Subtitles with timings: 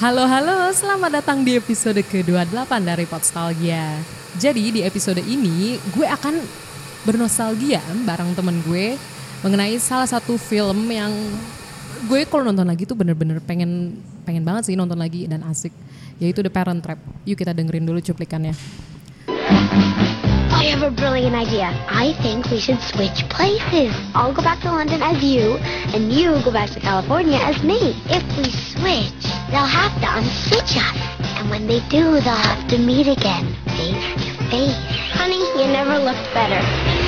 [0.00, 4.00] Halo halo, selamat datang di episode ke-28 dari Podstalgia.
[4.40, 6.40] Jadi di episode ini gue akan
[7.04, 8.96] bernostalgia bareng temen gue
[9.44, 11.12] mengenai salah satu film yang
[12.08, 15.76] gue kalau nonton lagi tuh bener-bener pengen pengen banget sih nonton lagi dan asik
[16.16, 16.96] yaitu The Parent Trap.
[17.28, 18.56] Yuk kita dengerin dulu cuplikannya.
[20.60, 21.72] I have a brilliant idea.
[21.88, 23.96] I think we should switch places.
[24.14, 25.56] I'll go back to London as you,
[25.96, 27.96] and you go back to California as me.
[28.12, 31.38] If we switch, they'll have to unswitch us.
[31.40, 34.76] And when they do, they'll have to meet again, face to face.
[35.16, 36.99] Honey, you never looked better.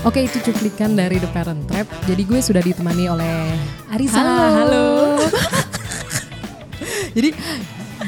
[0.00, 1.84] Oke itu cuplikan dari The Parent Trap.
[2.08, 3.52] Jadi gue sudah ditemani oleh
[3.92, 4.16] Arisa.
[4.16, 4.40] Halo.
[4.56, 4.86] Halo.
[7.20, 7.36] Jadi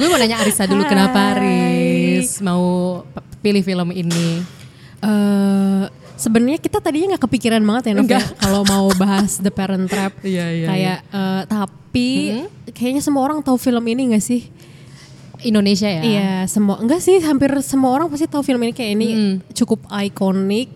[0.01, 3.05] gue mau nanya Arisa dulu kenapa Aris mau
[3.45, 4.41] pilih film ini?
[5.05, 5.85] Eh
[6.17, 10.17] sebenarnya kita tadinya nggak kepikiran banget ya Nov, ya, kalau mau bahas The Parent Trap.
[10.25, 12.09] Iya, iya, Kayak eh, tapi
[12.73, 14.49] kayaknya semua orang tahu film ini gak sih?
[15.43, 16.03] Indonesia ya?
[16.03, 19.35] Iya, semua enggak sih, hampir semua orang pasti tahu film ini kayak ini Mm.
[19.53, 20.69] cukup ikonik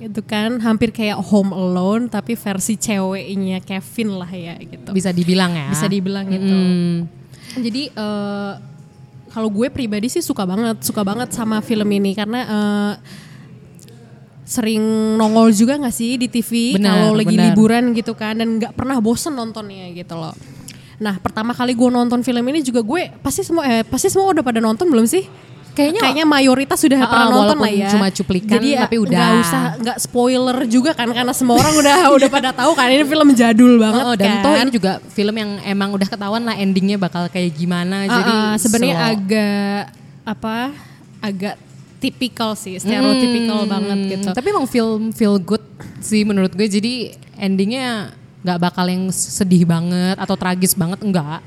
[0.00, 4.90] gitu kan, hampir kayak Home Alone tapi versi ceweknya Kevin lah ya gitu.
[4.90, 5.68] Bisa dibilang ya.
[5.70, 6.54] Bisa dibilang gitu.
[6.54, 6.96] Mm.
[7.60, 8.52] Jadi eh,
[9.28, 12.94] kalau gue pribadi sih suka banget, suka banget sama film ini karena eh,
[14.42, 14.82] sering
[15.16, 17.54] nongol juga nggak sih di TV kalau lagi benar.
[17.54, 20.34] liburan gitu kan dan nggak pernah bosen nontonnya gitu loh.
[21.02, 24.40] Nah pertama kali gue nonton film ini juga gue pasti semua eh, pasti semua udah
[24.40, 25.26] pada nonton belum sih?
[25.72, 27.88] Kayaknya- mayoritas sudah Ah, pernah nonton lah ya.
[27.88, 29.08] cuma cuplikan, Jadi ya tapi udah.
[29.10, 33.02] nggak usah nggak spoiler juga kan karena semua orang udah udah pada tahu kan ini
[33.02, 34.42] film jadul banget Oh, dan kan.
[34.42, 38.04] toh ini juga film yang emang udah ketahuan lah endingnya bakal kayak gimana.
[38.04, 39.12] Ah, jadi sebenarnya slow.
[39.16, 39.80] agak
[40.22, 40.56] apa
[41.20, 41.54] agak
[41.98, 45.64] tipikal sih stereotypical Hmm, banget gitu Tapi emang film feel good
[45.98, 46.68] sih menurut gue.
[46.68, 46.92] Jadi
[47.34, 48.12] endingnya
[48.42, 51.40] nggak bakal yang sedih banget atau tragis banget enggak.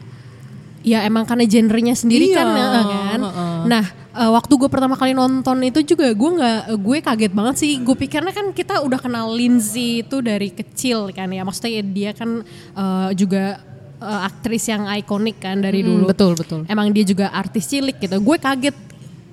[0.79, 3.19] ya emang karena genrenya sendiri Iya, kan ya kan?
[3.19, 3.57] Heeh.
[3.66, 3.83] nah
[4.13, 7.81] eh, waktu gue pertama kali nonton itu juga gue nggak gue kaget banget sih.
[7.81, 11.41] Gue pikirnya kan kita udah kenal Lindsay itu dari kecil kan ya.
[11.41, 13.57] Maksudnya dia kan eh, juga
[13.97, 16.03] eh, aktris yang ikonik kan dari Hmm, dulu.
[16.06, 16.62] betul betul.
[16.66, 18.22] emang dia juga artis cilik gitu.
[18.22, 18.77] Gue kaget.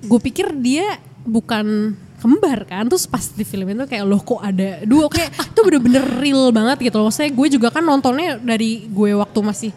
[0.03, 4.81] Gue pikir dia bukan kembar kan terus pas di film itu kayak loh kok ada
[4.83, 9.11] dua kayak itu bener-bener real banget gitu loh maksudnya gue juga kan nontonnya dari gue
[9.15, 9.71] waktu masih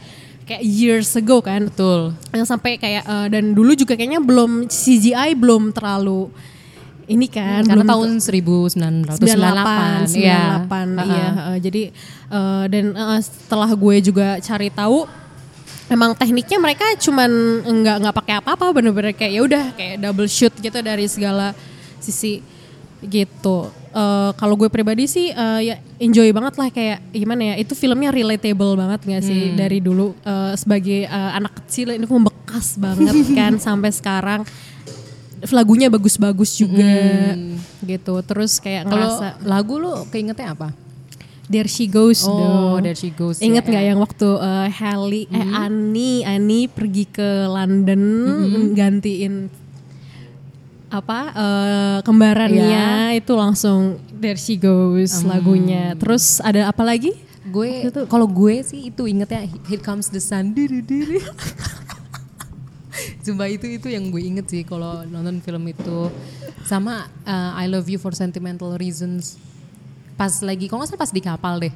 [0.47, 2.14] kayak years ago kan Betul.
[2.30, 6.30] yang sampai kayak eh, dan dulu juga kayaknya belum CGI belum terlalu
[7.06, 9.30] ini kan Karena belum tahun 1998.
[10.10, 10.66] 98 Iya.
[10.66, 11.82] 98 iya eh, jadi
[12.30, 15.06] eh, dan eh, setelah gue juga cari tahu
[15.86, 17.30] emang tekniknya mereka cuman
[17.62, 21.54] nggak nggak pakai apa-apa bener-bener kayak ya udah kayak double shoot gitu dari segala
[21.98, 22.40] sisi
[23.02, 23.68] gitu.
[23.92, 28.08] Eh, kalau gue pribadi sih eh, ya enjoy banget lah kayak gimana ya itu filmnya
[28.08, 30.12] relatable banget nggak sih dari dulu?
[30.20, 34.42] Eh, sebagai eh, anak kecil ini membekas banget kan sampai sekarang.
[35.52, 37.36] Lagunya bagus-bagus juga
[37.80, 38.14] gitu.
[38.24, 40.72] Terus kayak Kalau lagu lu keingetnya apa?
[41.46, 42.82] There She Goes Oh, dong.
[42.82, 43.88] There She Goes, Ingat ya, nggak ya.
[43.94, 48.02] yang waktu eh, Halle, eh Ani, Ani pergi ke London
[48.74, 49.46] gantiin
[50.86, 55.98] apa eh, kembarannya itu langsung There She Goes lagunya.
[55.98, 57.12] Terus ada apa lagi?
[57.47, 60.54] Gue kalau gue sih itu ingetnya Here Comes the Sun.
[60.54, 61.19] Diri diri.
[63.26, 66.10] Sumpah itu itu yang gue inget sih kalau nonton film itu
[66.62, 69.38] sama uh, I Love You for Sentimental Reasons.
[70.14, 71.74] Pas lagi kalau nggak salah pas di kapal deh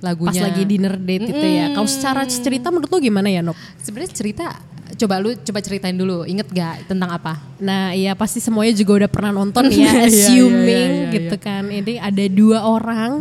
[0.00, 0.40] lagunya.
[0.40, 1.74] Pas lagi dinner date itu ya.
[1.74, 3.58] Kalau secara cerita menurut lo gimana ya, Nop?
[3.82, 4.46] Sebenarnya cerita
[4.94, 6.24] coba lu coba ceritain dulu.
[6.24, 7.38] Inget gak tentang apa?
[7.58, 11.36] Nah, iya pasti semuanya juga udah pernah nonton Iya, ya, iya, assuming iya, iya, gitu
[11.38, 11.64] kan.
[11.70, 13.12] Ini ada dua orang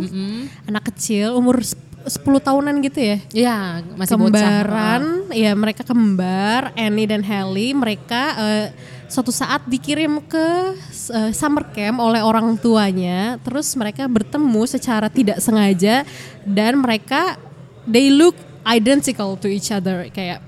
[0.69, 3.17] anak kecil umur sep- 10 tahunan gitu ya.
[3.31, 3.57] Iya
[3.95, 8.67] masih kembaran, ya mereka kembar, Annie dan Halle, mereka eh,
[9.07, 10.47] suatu saat dikirim ke
[11.15, 16.03] eh, summer camp oleh orang tuanya, terus mereka bertemu secara tidak sengaja
[16.43, 17.39] dan mereka
[17.87, 18.35] they look
[18.67, 20.43] identical to each other kayak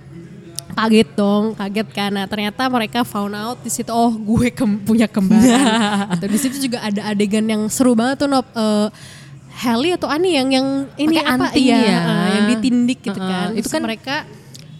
[0.75, 1.88] kaget dong, kaget.
[2.12, 5.56] Nah, ternyata mereka found out di situ oh gue kem- punya kembaran.
[6.13, 8.45] Atau di situ juga ada adegan yang seru banget tuh Nop.
[8.51, 8.89] Eh,
[9.56, 10.68] Halle atau Ani yang yang
[11.00, 12.00] ini Pakai apa iya, ya.
[12.04, 13.48] eh, yang ditindik gitu Heeh, kan.
[13.56, 14.16] itu kan- mereka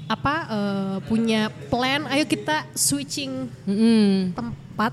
[0.06, 4.36] apa eh, punya plan ayo kita switching Mm-mm.
[4.36, 4.92] tempat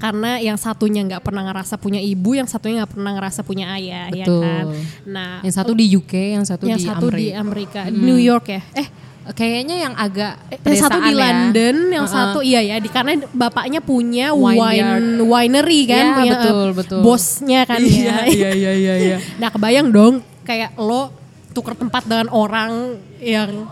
[0.00, 4.08] karena yang satunya nggak pernah ngerasa punya ibu, yang satunya nggak pernah ngerasa punya ayah,
[4.08, 4.40] ya Betul.
[4.40, 4.64] kan.
[5.04, 7.84] Nah, Yang satu di UK, yang satu yang di satu di Amerika.
[7.84, 8.64] Amerika, New York ya.
[8.80, 8.88] Eh,
[9.30, 11.18] Kayaknya yang agak yang satu di ya.
[11.18, 12.16] London, yang Uh-uh.
[12.16, 15.20] satu iya ya, di karena bapaknya punya Wineyard.
[15.20, 17.00] wine winery kan, Iya, punya betul, eh, betul.
[17.00, 18.16] bosnya kan Iya, ya.
[18.26, 19.18] iya, iya, iya, iya.
[19.40, 21.10] Nah kebayang dong kayak lo
[21.50, 23.66] tuker tempat dengan orang yang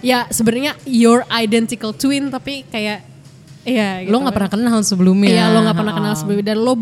[0.00, 3.06] ya sebenarnya your identical twin tapi kayak
[3.62, 5.28] ya Lo nggak pernah kenal sebelumnya.
[5.28, 6.74] Iya lo nggak pernah kenal sebelumnya dan lo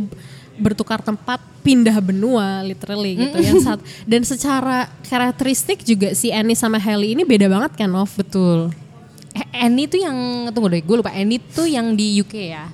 [0.59, 6.77] bertukar tempat pindah benua literally gitu yang saat dan secara karakteristik juga si Annie sama
[6.77, 8.75] Hailey ini beda banget kan Nov Betul.
[9.31, 10.17] Eh, Annie tuh yang
[10.51, 11.15] tunggu deh, gue lupa.
[11.15, 12.67] Annie tuh yang di UK ya.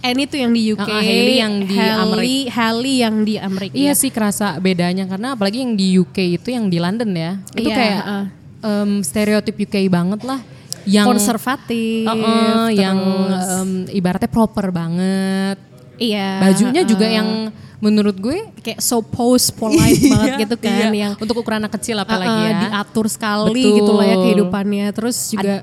[0.00, 3.74] Annie tuh yang di UK, Hailey yang di Hailey, Hailey yang di Amerika.
[3.74, 7.32] Iya sih kerasa bedanya karena apalagi yang di UK itu yang di London ya.
[7.52, 8.26] Itu Iya, kayak uh.
[8.62, 10.40] em, stereotip UK banget lah.
[10.86, 12.06] Yang konservatif.
[12.06, 15.58] Uh-uh, yang terus- em, ibaratnya proper banget.
[15.98, 16.40] Iya.
[16.40, 17.28] Bajunya juga uh, yang
[17.76, 20.88] menurut gue kayak so pose polite banget Iya, gitu kan iya.
[20.92, 22.58] yang untuk ukuran anak kecil apalagi uh, ya.
[22.62, 23.76] diatur sekali Betul.
[23.78, 24.86] gitu lah ya kehidupannya.
[24.90, 25.54] Terus juga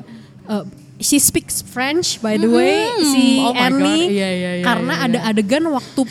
[0.45, 0.63] uh,
[0.97, 3.51] she speaks French by the way si Oh.
[3.51, 5.30] Annie Iya, iya, iya, karena iya, ada iya.
[5.31, 6.01] adegan waktu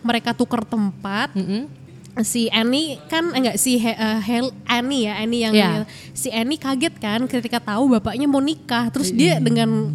[0.00, 1.68] mereka tuker tempat Mm-mm.
[2.20, 5.84] si Annie kan enggak si He- uh, Hel- Annie ya Annie yang Iya.
[6.10, 9.92] si Annie kaget kan ketika tahu bapaknya mau nikah terus dia dengan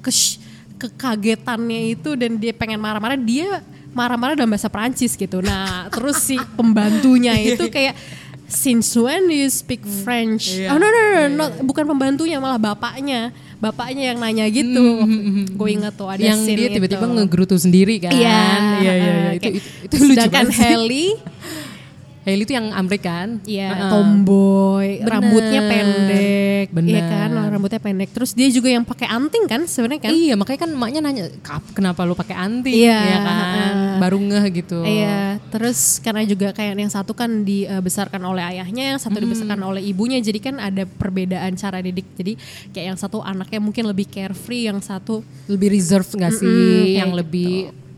[0.00, 0.40] kes-
[0.76, 3.64] kekagetannya itu dan dia pengen marah-marah dia
[3.96, 7.96] marah-marah dalam bahasa Prancis gitu nah terus si pembantunya itu kayak
[8.46, 10.70] since when do you speak French Iya.
[10.70, 15.00] oh no no no, no, bukan pembantunya malah bapaknya bapaknya yang nanya gitu
[15.48, 17.14] gue ingat tuh ada yang dia tiba-tiba itu.
[17.16, 18.12] ngegerutu sendiri kan.
[18.12, 18.44] Iya,
[18.84, 19.14] iya, iya.
[19.40, 21.08] Itu, itu, itu lucu sedangkan banget sih.
[22.26, 23.38] Hailey itu yang Amerikan.
[23.46, 23.90] Iya, Uh-uh.
[23.94, 25.10] tomboy, Bener.
[25.14, 26.90] rambutnya pendek, Bener.
[26.90, 28.10] iya kan, rambutnya pendek.
[28.10, 30.10] Terus dia juga yang pakai anting kan, sebenarnya kan?
[30.10, 33.36] Iya, makanya kan emaknya nanya, "Kap, kenapa lu pakai anting?" Iya, ya kan.
[33.38, 33.98] uh-uh.
[34.02, 34.82] Baru ngeh gitu.
[34.82, 39.86] Iya, terus karena juga kayak yang satu kan dibesarkan oleh ayahnya, yang satu dibesarkan oleh
[39.86, 42.10] ibunya, jadi kan ada perbedaan cara didik.
[42.18, 42.34] Jadi
[42.74, 46.42] kayak yang satu anaknya mungkin lebih carefree, yang satu Lebih reserve gak sih?
[46.42, 47.52] Mm-mm, yang kayak lebih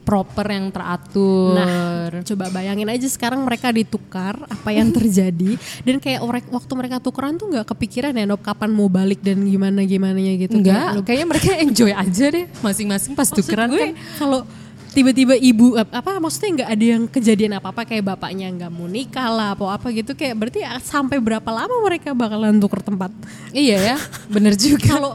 [0.09, 1.53] proper, yang teratur.
[1.53, 6.97] Nah, coba bayangin aja sekarang mereka ditukar, apa yang terjadi dan kayak orek waktu mereka
[6.97, 10.57] tukeran tuh nggak kepikiran ya, Nop, kapan mau balik dan gimana gimana gitu.
[10.57, 13.93] Enggak, Kayak, kayaknya mereka enjoy aja deh masing-masing pas Maksud tukeran gue kan.
[14.17, 14.41] kalau
[14.89, 19.49] tiba-tiba ibu apa maksudnya nggak ada yang kejadian apa-apa kayak bapaknya nggak mau nikah lah
[19.53, 23.13] apa apa gitu kayak berarti sampai berapa lama mereka bakalan tuker tempat
[23.53, 23.97] Iya ya,
[24.27, 24.89] bener juga.
[24.89, 25.13] kalau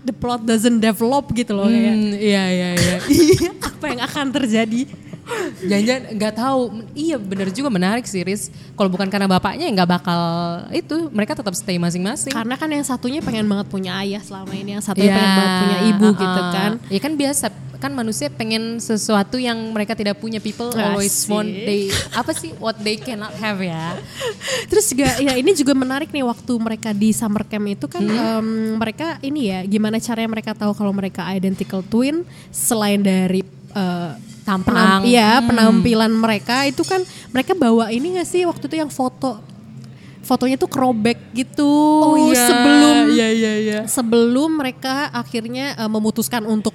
[0.00, 2.96] the plot doesn't develop gitu loh kayak Hmm, iya iya iya.
[3.68, 4.80] apa yang akan terjadi
[5.64, 6.60] Jangan-jangan nggak tahu.
[6.94, 8.50] Iya bener juga menarik sih Riz.
[8.74, 10.20] Kalau bukan karena bapaknya ya nggak bakal
[10.74, 11.10] itu.
[11.10, 12.32] Mereka tetap stay masing-masing.
[12.32, 15.54] karena kan yang satunya pengen banget punya ayah selama ini yang satunya Iya, pengen banget
[15.60, 16.20] punya ibu uh-uh.
[16.20, 17.46] gitu kan Ya kan biasa
[17.80, 20.36] kan manusia pengen sesuatu yang mereka tidak punya.
[20.38, 21.32] People always Asik.
[21.32, 23.96] want they apa sih what they cannot have ya.
[24.68, 28.76] Terus juga ya ini juga menarik nih waktu mereka di summer camp itu kan em,
[28.76, 32.22] mereka ini ya gimana caranya mereka tahu kalau mereka identical twin
[32.52, 33.40] selain dari
[33.72, 34.12] eh,
[34.50, 34.74] Tampang.
[34.98, 36.98] penam- iya penampilan mereka itu kan
[37.28, 39.38] mereka bawa ini gak sih waktu itu yang foto
[40.20, 41.70] fotonya tuh throwback gitu
[42.36, 43.78] sebelum Iya iya iya.
[43.86, 46.74] sebelum mereka akhirnya eh, memutuskan untuk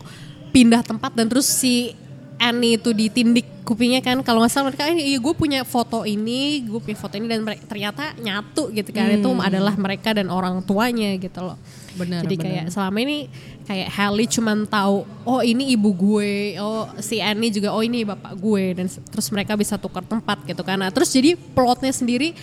[0.49, 1.91] pindah tempat dan terus si
[2.35, 4.21] Annie itu ditindik kupingnya kan.
[4.21, 7.63] Kalau nggak salah mereka iya gue punya foto ini gue punya foto ini dan mereka
[7.65, 9.09] ternyata nyatu gitu kan.
[9.09, 11.57] Itu adalah mereka dan orang tuanya gitu loh.
[11.95, 12.45] Benar, jadi benar.
[12.45, 13.17] kayak selama ini
[13.63, 18.35] kayak Halle cuman tahu oh ini ibu gue oh si Annie juga oh ini bapak
[18.35, 20.75] gue dan terus mereka bisa tukar tempat gitu kan.
[20.75, 22.35] Nah terus jadi plotnya sendiri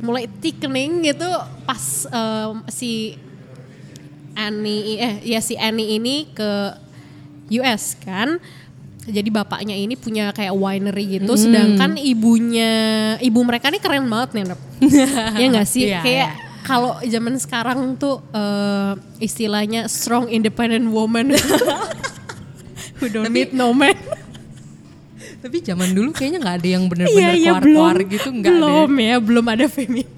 [0.00, 1.28] mulai thickening gitu
[1.64, 3.16] pas em, si
[4.36, 6.50] Annie eh ya si Annie ini ke
[7.62, 8.40] US kan.
[9.06, 12.72] Jadi bapaknya ini punya kayak winery gitu, sedangkan ibunya
[13.16, 14.60] ibu mereka ini keren banget nih, Nep.
[15.40, 15.86] ya nggak sih?
[15.86, 16.30] Iya, kayak
[16.62, 21.30] kalau zaman sekarang tuh eh, istilahnya strong independent woman
[22.98, 23.94] who don't need no man.
[25.36, 29.04] Tapi zaman dulu kayaknya nggak ada yang Iya bener-bener iya keluar-keluar gitu nggak belum deh.
[29.04, 30.08] ya belum ada feminin.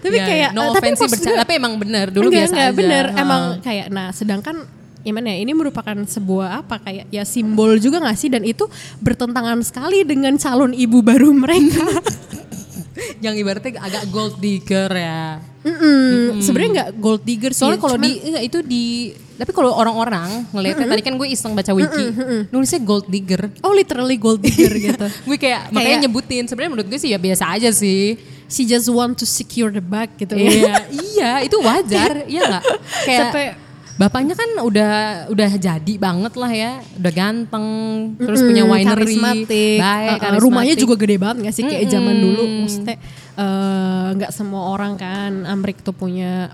[0.00, 2.76] tapi Ya, kayak no eh, tapi bercanda, tapi emang bener dulu enggak, biasa enggak, aja.
[2.76, 3.20] bener Ha.
[3.20, 4.56] emang kayak nah sedangkan
[5.04, 5.38] gimana ya?
[5.44, 6.80] Ini merupakan sebuah apa?
[6.80, 8.32] Kayak ya simbol juga gak sih?
[8.32, 8.64] Dan itu
[8.98, 11.84] bertentangan sekali dengan calon ibu baru mereka.
[13.24, 15.42] Yang ibaratnya agak gold digger ya.
[15.64, 16.44] Mm-mm.
[16.44, 17.50] sebenarnya nggak gold digger.
[17.56, 18.84] Sih Soalnya kalau di enggak, itu di
[19.34, 22.04] tapi kalau orang-orang ngelihatnya tadi kan gue iseng baca wiki,
[22.52, 23.48] nulisnya gold digger.
[23.64, 25.06] oh literally gold digger gitu.
[25.24, 26.44] Gue kayak, makanya Kayak- nyebutin.
[26.46, 28.14] Sebenarnya menurut gue sih ya biasa aja sih.
[28.44, 30.36] she just want to secure the bag gitu.
[30.36, 30.84] Iya,
[31.16, 32.64] iya itu wajar, iya nggak?
[33.02, 33.44] Kayak sampai
[33.94, 34.94] Bapaknya kan udah
[35.30, 37.66] udah jadi banget lah ya, udah ganteng,
[38.18, 39.78] terus punya winery, karismatik.
[39.78, 40.82] baik, Uh, uh, rumahnya karismatik.
[40.82, 42.24] juga gede banget gak sih kayak zaman Mm-mm.
[42.26, 42.96] dulu maksudnya
[43.34, 46.50] eh, nggak semua orang kan Amrik tuh punya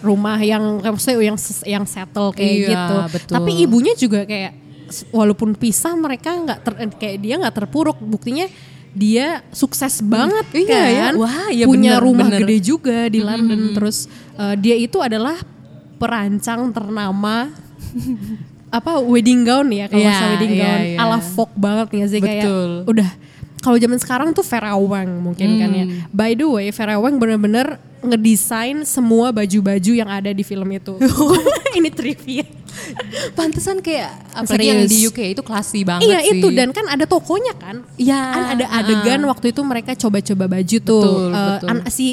[0.00, 3.32] rumah yang maksudnya yang yang settle kayak Iya, gitu betul.
[3.32, 4.52] tapi ibunya juga kayak
[5.10, 8.50] walaupun pisah mereka nggak ter, kayak dia nggak terpuruk buktinya
[8.90, 11.06] dia sukses banget Iya, kan ya.
[11.14, 12.40] Wah, iya punya bener, rumah bener.
[12.42, 15.38] gede juga di London terus eh, dia itu adalah
[15.94, 17.48] perancang ternama
[18.68, 20.98] apa wedding gown ya kalau Iya, nggak salah wedding iya, gown iya.
[20.98, 22.70] ala folk banget nggak sih kayak Betul.
[22.88, 23.10] udah
[23.58, 25.88] kalau zaman sekarang tuh Vera Wang mungkin kan ya.
[25.88, 26.04] Hmm.
[26.12, 31.00] By the way, Vera Wang bener-bener ngedesain semua baju-baju yang ada di film itu.
[31.80, 32.44] Ini trivia.
[33.32, 36.36] Pantesan kayak apalagi yang di UK itu classy banget iya sih.
[36.36, 37.80] itu dan kan ada tokonya kan.
[37.96, 41.00] Iya, Kan ada adegan waktu itu mereka coba-coba baju tuh.
[41.00, 41.68] Betul, Eh, betul.
[41.72, 42.06] an- si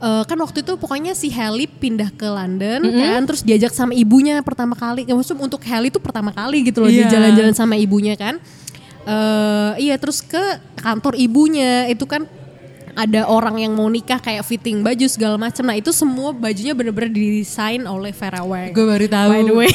[0.00, 4.40] eh, kan waktu itu pokoknya si Halle pindah ke London kan terus diajak sama ibunya
[4.42, 5.04] pertama kali.
[5.04, 7.12] Ya, Maksudnya untuk Halle itu pertama kali gitu loh dia Iya.
[7.18, 8.38] jalan-jalan sama ibunya kan.
[9.04, 10.40] Eh iya terus ke
[10.80, 12.24] kantor ibunya itu kan
[12.94, 15.66] ada orang yang mau nikah kayak fitting baju segala macam.
[15.66, 18.70] Nah itu semua bajunya bener-bener didesain oleh Vera Wang.
[18.70, 19.30] Gue baru tahu.
[19.34, 19.72] By the way.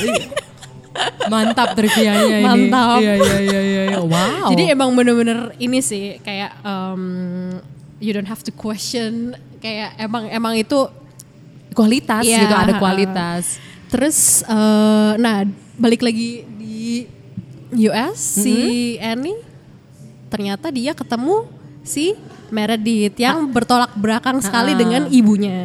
[1.29, 2.47] Mantap trivianya ini.
[2.47, 2.99] Mantap.
[2.99, 3.81] Iya iya iya iya.
[3.93, 3.99] iya.
[4.01, 4.49] Wow.
[4.55, 7.59] Jadi emang bener-bener ini sih kayak um,
[7.99, 10.87] you don't have to question kayak emang emang itu
[11.71, 13.59] kualitas Iya, gitu ada kualitas.
[13.87, 15.43] terus eh, nah
[15.75, 17.05] balik lagi di
[17.81, 18.57] US si
[18.97, 19.37] Annie
[20.27, 21.45] ternyata dia ketemu
[21.81, 22.13] si
[22.49, 24.81] Meredith yang bertolak belakang sekali Ha-ha.
[24.81, 25.57] dengan ibunya.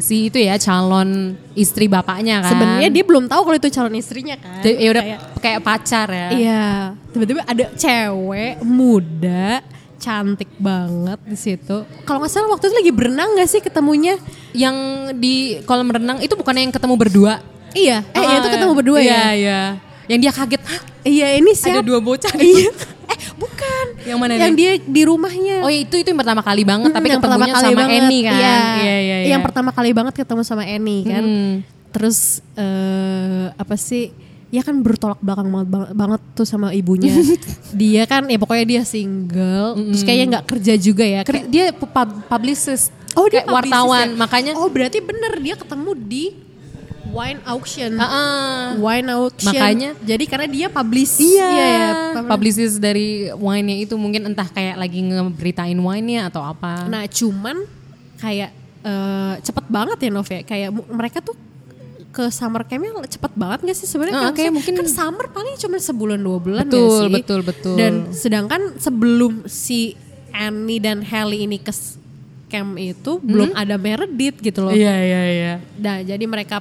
[0.00, 2.48] Si itu ya calon istri bapaknya kan.
[2.50, 4.64] Sebenarnya dia belum tahu kalau itu calon istrinya kan.
[4.64, 6.28] Jadi, ya udah Kayak- kayak pacar ya.
[6.32, 6.64] Iya,
[7.12, 9.60] tiba-tiba ada cewek muda
[10.00, 11.84] cantik banget di situ.
[12.02, 14.16] Kalau nggak salah waktu itu lagi berenang nggak sih ketemunya?
[14.50, 14.76] Yang
[15.16, 17.44] di kolam renang itu bukan yang ketemu berdua.
[17.70, 19.22] Iya, eh iya, itu Ah, ketemu berdua iya, ya.
[19.30, 19.60] Iya,
[20.08, 21.78] Yang dia kaget, "Hah, Iya, ini siapa?
[21.78, 22.72] ada dua bocah di Iya.
[23.14, 23.84] eh, bukan.
[24.02, 24.58] Yang mana Yang nih?
[24.58, 25.56] dia di rumahnya.
[25.62, 28.00] Oh itu itu yang pertama kali banget, tapi Mm, yang ketemunya sama banget.
[28.02, 28.34] Annie kan.
[28.34, 29.16] Iya, iya, iya.
[29.30, 31.22] Yang pertama kali banget ketemu sama Annie kan.
[31.22, 31.54] Hmm.
[31.90, 32.18] Terus
[32.54, 34.10] eh apa sih?
[34.50, 37.14] Ya kan bertolak belakang banget, banget, tuh sama ibunya.
[37.80, 41.20] dia kan ya pokoknya dia single, terus kayaknya nggak kerja juga ya.
[41.22, 42.90] Ker- Dia pub- publicist.
[43.14, 44.18] Oh dia Kayak wartawan, publicist ya?
[44.18, 46.24] makanya Oh berarti bener dia ketemu di
[47.10, 47.94] wine auction.
[47.94, 48.58] Ah, ah.
[48.74, 49.50] Wine auction.
[49.50, 51.18] Makanya- Jadi karena dia publish.
[51.18, 51.86] Iya, ya,
[52.24, 56.86] publicist dari wine-nya itu mungkin entah kayak lagi ngeberitain wine-nya atau apa.
[56.86, 57.66] Nah cuman
[58.16, 60.42] kayak eh, cepet banget ya Nov ya.
[60.42, 61.34] Kayak mereka tuh
[62.10, 64.14] ke summer campnya cepet banget gak sih sebenarnya?
[64.16, 67.12] Ah, Kayak kayak maksudnya mungkin- kan summer paling cuma sebulan dua bulan Betul, gak sih?
[67.14, 67.76] betul, betul.
[67.76, 69.94] Dan sedangkan sebelum si
[70.30, 71.70] Annie dan Halle ini ke
[72.46, 74.74] camp itu belum ada Meredith gitu loh.
[74.74, 74.82] Hmm?
[74.82, 75.54] Iya, iya, iya.
[75.76, 76.58] Nah, jadi mereka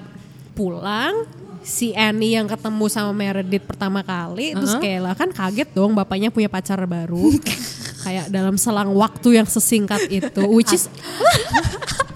[0.54, 1.26] pulang,
[1.60, 4.82] si Annie yang ketemu sama Meredith pertama kali, terus Uh-huh.
[4.82, 7.34] kayak lah kan kaget dong bapaknya punya pacar baru.
[8.06, 10.86] kayak dalam selang waktu yang sesingkat itu, which is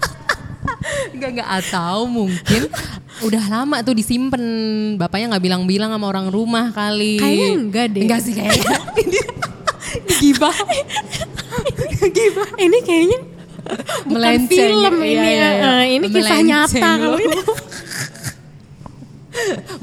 [1.14, 2.62] Enggak enggak atau mungkin
[3.22, 4.42] udah lama tuh disimpan.
[4.98, 7.20] Bapaknya nggak bilang-bilang sama orang rumah kali.
[7.20, 8.02] Kayaknya enggak deh.
[8.04, 8.76] Enggak sih kayaknya.
[10.20, 10.56] Gibah.
[12.10, 12.48] Gibah.
[12.58, 13.18] ini kayaknya
[14.04, 14.50] bukan Melenceng.
[14.50, 15.50] film Iya, ini iya, ya.
[15.50, 15.64] iya.
[15.64, 17.38] Eh, ini kisah nyata kalau ini.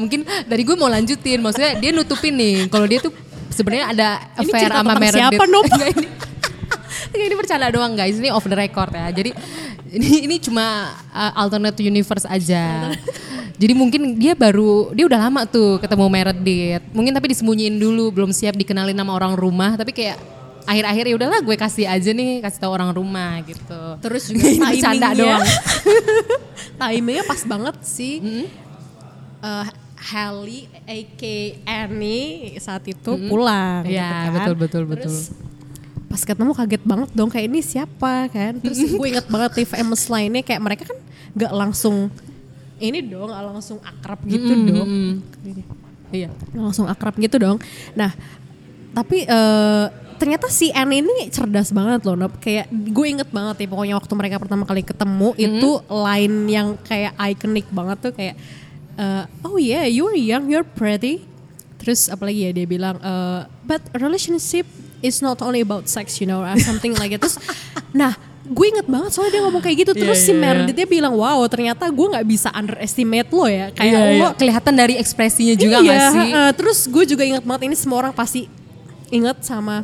[0.01, 1.39] Mungkin dari gue mau lanjutin.
[1.41, 2.55] Maksudnya dia nutupin nih.
[2.71, 3.11] Kalau dia tuh
[3.51, 4.07] sebenarnya ada
[4.37, 5.17] affair sama Meredith.
[5.17, 5.43] siapa,
[7.11, 8.15] ini, ini bercanda doang guys.
[8.15, 9.11] Ini off the record ya.
[9.11, 9.31] Jadi
[9.91, 12.95] ini ini cuma uh, alternate universe aja.
[13.61, 16.83] Jadi mungkin dia baru dia udah lama tuh ketemu Meredith.
[16.95, 19.77] Mungkin tapi disembunyiin dulu, belum siap dikenalin sama orang rumah.
[19.77, 20.17] Tapi kayak
[20.65, 23.81] akhir-akhir ya udahlah gue kasih aja nih, kasih tahu orang rumah gitu.
[24.01, 25.45] Terus juga timingnya, doang.
[26.81, 28.15] timingnya pas banget sih.
[28.17, 28.45] Hmm?
[29.41, 29.65] Eh,
[30.01, 31.37] Halle, aka
[31.69, 33.85] Annie saat itu pulang.
[33.85, 34.33] Iya, gitu kan.
[34.33, 35.13] betul, betul, betul.
[35.13, 35.50] Terus
[36.11, 38.59] pas ketemu kaget banget dong kayak ini siapa kan.
[38.59, 40.99] Terus gue inget banget nih famous lainnya kayak mereka kan
[41.31, 42.11] gak langsung
[42.83, 44.89] ini dong, gak langsung akrab gitu dong.
[46.11, 46.27] Iya.
[46.51, 47.57] langsung akrab gitu dong.
[47.95, 48.11] Nah,
[48.91, 49.85] tapi eh,
[50.19, 52.35] ternyata si Anne ini cerdas banget loh, Nop.
[52.43, 57.15] Kayak gue inget banget ya pokoknya waktu mereka pertama kali ketemu itu line yang kayak
[57.15, 58.35] iconic banget tuh kayak
[58.99, 61.23] eh, oh yeah, you're young, you're pretty.
[61.79, 64.67] Terus apalagi ya dia bilang eh, but relationship
[65.01, 67.19] is not only about sex, you know, or something like it.
[67.19, 67.37] Terus
[67.91, 69.93] nah, gue inget banget soalnya dia ngomong kayak gitu.
[69.93, 70.41] Terus Iya, si iya, iya.
[70.41, 73.67] Meredith dia bilang, wow ternyata gue nggak bisa underestimate lo ya.
[73.71, 74.19] Kayak Iya, iya.
[74.19, 76.29] lo kelihatan dari ekspresinya juga iya, nggak sih?
[76.31, 76.49] heeh.
[76.55, 78.45] terus gue juga ingat banget ini semua orang pasti
[79.09, 79.83] ingat sama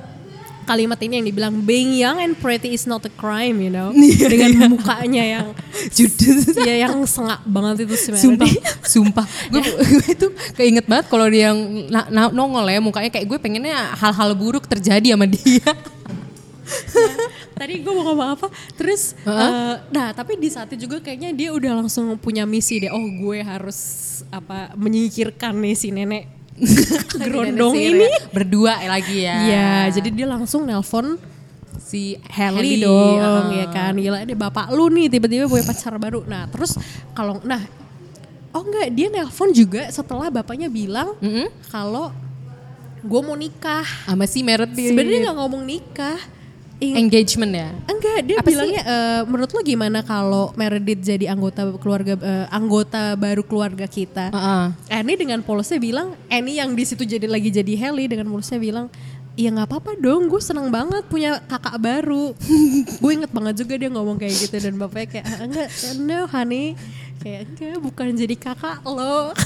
[0.68, 3.96] kalimat ini yang dibilang being young and pretty is not a crime, you know.
[3.96, 4.68] Iya, Dengan iya.
[4.68, 5.46] mukanya yang
[5.96, 6.52] Judes.
[6.60, 8.28] ya yang sengak banget itu sebenarnya.
[8.28, 8.52] Sumpah,
[8.94, 9.26] sumpah.
[9.48, 9.64] Gue
[10.12, 14.36] itu keinget banget kalau dia yang na- na- nongol ya mukanya kayak gue pengennya hal-hal
[14.36, 15.72] buruk terjadi sama dia.
[17.58, 18.48] Tadi gue mau ngomong apa?
[18.78, 22.92] Terus, eh, nah tapi di saat itu juga kayaknya dia udah langsung punya misi deh.
[22.92, 23.80] Oh gue harus
[24.30, 26.37] apa menyingkirkan nih si nenek
[27.22, 28.08] gerondong ini.
[28.10, 28.20] ya.
[28.34, 29.36] berdua lagi ya.
[29.46, 31.22] Iya, jadi dia langsung nelpon
[31.78, 33.54] si Helly dong, uh.
[33.54, 33.94] ya kan.
[33.94, 36.26] Gila dia bapak lu nih tiba-tiba punya pacar baru.
[36.26, 36.76] Nah terus
[37.14, 37.62] kalau, nah
[38.52, 41.48] oh enggak dia nelpon juga setelah bapaknya bilang Mm-mm.
[41.70, 42.10] kalau
[43.06, 43.86] gue mau nikah.
[44.10, 44.92] sama si Meredith.
[44.92, 46.20] Sebenarnya nggak ngomong nikah.
[46.78, 47.70] Engagement ya.
[47.90, 48.54] Enggak, dia Apa sih?
[48.54, 54.30] bilangnya "Eh, menurut lo gimana kalau Meredith jadi anggota keluarga eh, anggota baru keluarga kita?
[54.30, 54.66] Heeh.
[54.94, 58.94] Annie dengan polosnya bilang, Annie yang di situ jadi lagi jadi Helly dengan polosnya bilang,
[59.38, 62.34] Iya nggak apa-apa dong, gue seneng banget punya kakak baru.
[63.02, 65.68] gue inget banget juga dia ngomong kayak gitu dan bapaknya kayak "Ah, enggak,
[66.02, 66.74] no honey,
[67.22, 69.30] kayak enggak bukan jadi kakak lo.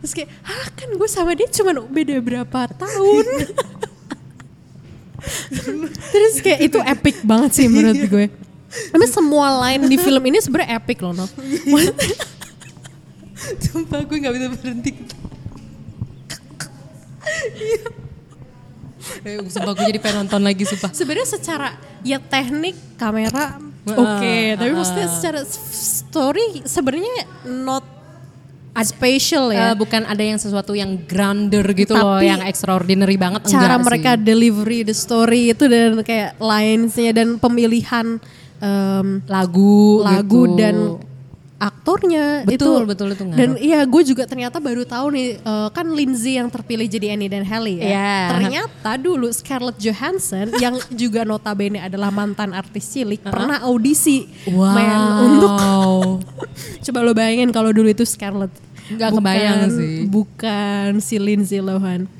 [0.00, 3.24] Terus kayak, ah kan gue sama dia cuma beda berapa tahun.
[6.12, 8.26] Terus kayak itu epic banget sih menurut gue.
[8.70, 11.26] Tapi semua line di film ini sebenarnya epic loh, no.
[13.58, 14.92] Sumpah gue gak bisa berhenti.
[17.56, 17.82] Iya.
[19.24, 20.92] Eh, sumpah gue jadi pengen nonton lagi sumpah.
[20.92, 21.68] sebenarnya secara
[22.04, 23.56] ya teknik kamera
[23.88, 24.76] oke, tapi heeh.
[24.76, 25.40] maksudnya secara
[25.72, 27.84] story sebenarnya not
[28.82, 29.72] spatial ya.
[29.72, 34.14] Eh, bukan ada yang sesuatu yang grander gitu loh, Tapi yang extraordinary banget cara mereka
[34.14, 34.22] sih.
[34.22, 38.16] delivery the story itu dan kayak linesnya dan pemilihan
[38.58, 40.56] em, lagu lagu gitu.
[40.56, 40.76] dan
[41.60, 43.36] aktornya Betul, itu betul, itu ngaruh.
[43.36, 47.28] dan iya gue juga ternyata baru tahu nih eh, kan Lindsay yang terpilih jadi Annie
[47.28, 48.16] dan Halle ya Iya.
[48.32, 54.72] ternyata dulu Scarlett Johansson yang juga notabene adalah mantan artis cilik pernah audisi wow.
[54.72, 55.52] men, untuk
[56.88, 58.48] coba lo bayangin kalau dulu itu Scarlett
[58.90, 59.94] Nggak kebayang sih.
[60.06, 62.10] bukan si Lindsay Lohan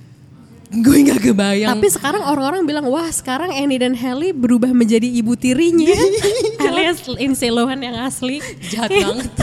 [0.71, 1.67] gue nggak kebayang.
[1.67, 5.91] tapi sekarang orang-orang bilang wah sekarang Annie dan Halle berubah menjadi ibu tirinya
[6.63, 8.39] alias Lindsay Lohan yang asli
[8.71, 9.35] jahat banget.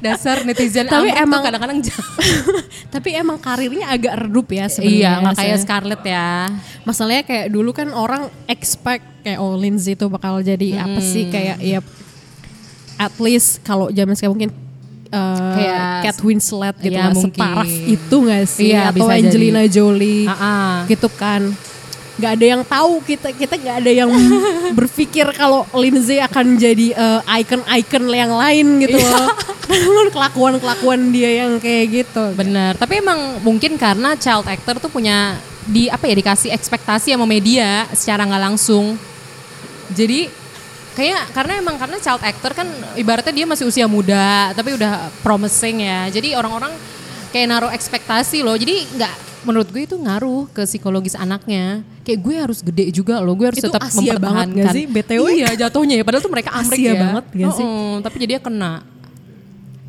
[0.00, 1.84] Dasar netizen Tapi emang- kadang-kadang.
[2.94, 4.96] Tapi emang karirnya agak redup ya sebenarnya.
[4.96, 6.48] iya, nggak kayak Scarlett ya.
[6.88, 11.60] Masalahnya kayak dulu kan orang expect kayak oh Lindsay itu bakal jadi apa sih kayak
[11.60, 11.84] ya
[12.96, 14.52] at least kalau zaman sekarang mungkin
[15.10, 17.24] uh, Kayak- Kate Winslet gitu lah mungkin.
[17.30, 20.86] setaraf itu gak sih Iya, atau bisa Angelina Jolie Ah-ah.
[20.86, 21.52] gitu kan
[22.20, 24.10] nggak ada yang tahu kita kita nggak ada yang
[24.78, 29.08] berpikir kalau Lindsay akan jadi uh, icon-icon yang lain gitu Iya.
[29.08, 29.28] loh
[30.10, 35.86] kelakuan-kelakuan dia yang kayak gitu Bener, tapi emang mungkin karena child actor tuh punya di
[35.86, 38.98] apa ya dikasih ekspektasi sama media secara nggak langsung.
[39.88, 40.26] Jadi
[40.94, 42.66] kayak karena emang karena child actor kan
[42.98, 46.10] ibaratnya dia masih usia muda tapi udah promising ya.
[46.10, 46.74] Jadi orang-orang
[47.30, 48.58] kayak naruh ekspektasi loh.
[48.58, 51.80] Jadi nggak menurut gue itu ngaruh ke psikologis anaknya.
[52.04, 55.24] Kayak gue harus gede juga loh, gue harus Itu tetap Asia banget nggak sih, BTW?
[55.36, 57.00] Iya jatuhnya ya, padahal tuh mereka Amrik Asia ya.
[57.00, 57.64] banget nggak sih?
[57.64, 58.72] Heeh, tapi jadi dia kena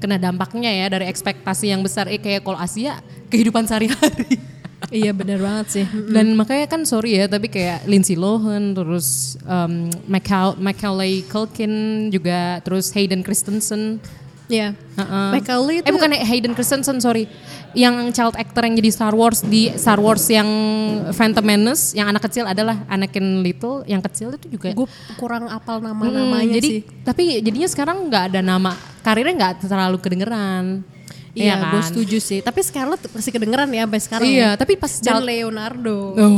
[0.01, 4.41] kena dampaknya ya dari ekspektasi yang besar eh kayak kalau Asia kehidupan sehari-hari
[4.89, 9.85] iya benar banget sih dan makanya kan sorry ya tapi kayak Lindsay Lohan terus um,
[10.09, 14.01] Maca- Macaulay Culkin juga terus Hayden Christensen
[14.51, 14.75] Iya.
[14.75, 15.29] Heeh.
[15.31, 17.23] Macaulay itu eh bukan Hayden Christensen sorry
[17.71, 20.43] yang child actor yang jadi Star Wars di Star Wars yang
[21.15, 25.79] Phantom Menace yang anak kecil adalah Anakin Little yang kecil itu juga gue kurang apal
[25.79, 26.79] nama-namanya jadi sih.
[27.07, 30.83] tapi jadinya sekarang nggak ada nama karirnya nggak terlalu kedengeran
[31.31, 31.87] Iya, gue kan?
[31.87, 32.39] setuju sih.
[32.39, 34.27] Tapi Scarlett masih kedengeran ya sampai sekarang.
[34.27, 34.49] Iya, ya.
[34.55, 35.97] tapi pas Dan Leonardo.
[36.11, 36.35] Oh,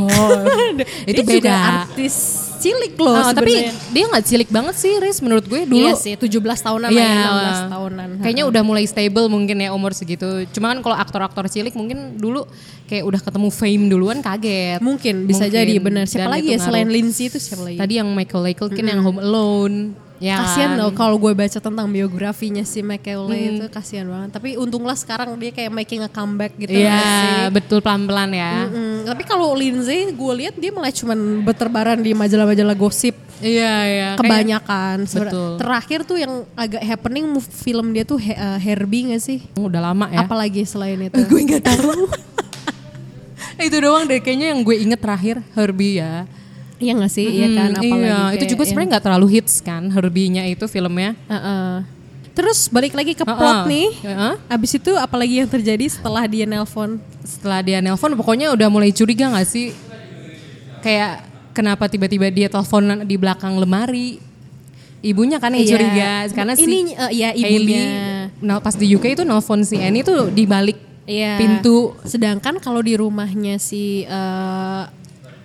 [1.09, 1.57] itu Dia juga beda.
[1.83, 2.15] artis
[2.59, 5.83] cilik loh Ah, tapi dia nggak cilik banget sih, Riz menurut gue dulu.
[5.83, 7.25] Iya sih, 17 tahunan Iya, lah ya,
[7.59, 8.09] 16 tahunan.
[8.21, 10.47] Kayaknya udah mulai stable mungkin ya umur segitu.
[10.53, 12.47] Cuma kan kalau aktor-aktor cilik mungkin dulu
[12.85, 14.79] kayak udah ketemu fame duluan kaget.
[14.79, 15.57] mungkin bisa Mungkin.
[15.57, 16.05] jadi benar.
[16.05, 16.87] Siapa Dan lagi ya selain.
[16.87, 17.75] Lindsay itu siapa lagi?
[17.75, 19.75] Tadi yang Michael Culkin yang Home Alone.
[20.23, 20.79] Ya kasian kan?
[20.79, 23.53] loh kalau gue baca tentang biografinya si Macaulay Hmm.
[23.53, 24.31] itu kasihan banget.
[24.31, 26.71] Tapi untunglah sekarang dia kayak making a comeback gitu?
[26.71, 28.65] Iya, betul pelan-pelan ya.
[28.65, 34.07] Mm, tapi kalau Lindsay gue lihat dia malah cuman berterbaran di majalah-majalah gosip Iya, iya.
[34.15, 34.97] Kayak- kebanyakan.
[35.03, 35.51] Sebenarnya Betul.
[35.59, 39.43] Terakhir tuh yang agak happening film dia tuh uh, Herbie gak sih?
[39.53, 40.23] udah lama ya.
[40.23, 41.19] Apalagi selain itu?
[41.27, 42.07] gue nggak tahu.
[43.67, 46.23] itu doang deh kayaknya yang gue inget terakhir Herbie ya.
[46.83, 47.27] Iya gak sih?
[47.29, 47.69] Iya kan?
[47.71, 51.15] Hmm, Apalagi iya, itu kayak juga sebenarnya nggak terlalu hits kan Herbie-nya itu filmnya.
[51.15, 51.73] yang- Heeh.
[52.33, 53.69] Terus balik lagi ke plot Heeh.
[53.69, 53.89] nih.
[54.03, 54.33] Heeh.
[54.47, 56.97] Abis itu apalagi yang terjadi setelah dia nelpon?
[57.21, 59.71] Setelah dia nelpon pokoknya udah mulai curiga nggak sih?
[60.79, 64.19] kayak kenapa tiba-tiba dia telepon di belakang lemari.
[64.99, 65.71] Ibunya kan yang Iya.
[65.71, 67.87] curiga karena si Ini, iya, Hailey, ibunya.
[68.39, 71.35] nah, pas di UK itu nelfon si Annie tuh di balik Iya.
[71.35, 71.95] pintu.
[72.01, 74.83] Sedangkan kalau di rumahnya si eh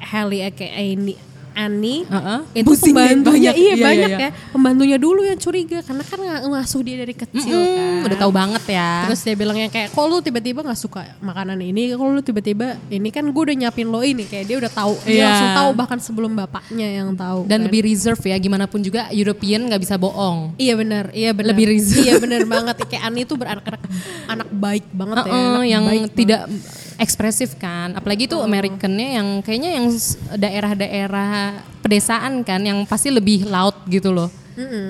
[0.01, 1.19] Halle aka Annie,
[1.59, 2.41] Annie Heeh.
[2.55, 3.55] itu Pusing pembantunya banyak.
[3.57, 7.13] iya, Iya, banyak iya, ya pembantunya dulu yang curiga karena kan ng- ngasuh dia dari
[7.13, 8.91] kecil Hmm, kan udah tahu banget ya.
[9.05, 13.09] terus dia bilangnya kayak kok lu tiba-tiba nggak suka makanan ini kok lu tiba-tiba ini
[13.09, 15.25] kan gue udah nyiapin lo ini kayak dia udah tahu dia Iya.
[15.27, 17.67] langsung tahu bahkan sebelum bapaknya yang tahu dan kan.
[17.67, 20.55] lebih reserve ya gimana pun juga European nggak bisa bohong.
[20.57, 21.51] Iya benar, iya benar.
[21.51, 22.01] Lebih reserve.
[22.01, 22.77] Iya benar banget.
[22.85, 23.83] Kayak Ani tuh beranak-anak
[24.29, 25.27] anak baik banget ya.
[25.27, 26.51] Heeh, anak yang baik banget.
[26.99, 29.87] Ekspresif kan apalagi itu Americannya yang kayaknya yang
[30.35, 34.29] daerah-daerah pedesaan kan yang pasti lebih laut gitu loh.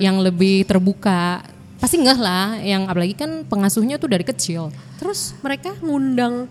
[0.01, 1.45] Yang lebih terbuka.
[1.77, 4.73] Pasti ngeh lah yang apalagi kan pengasuhnya tuh dari kecil.
[4.97, 6.49] Terus mereka ngundang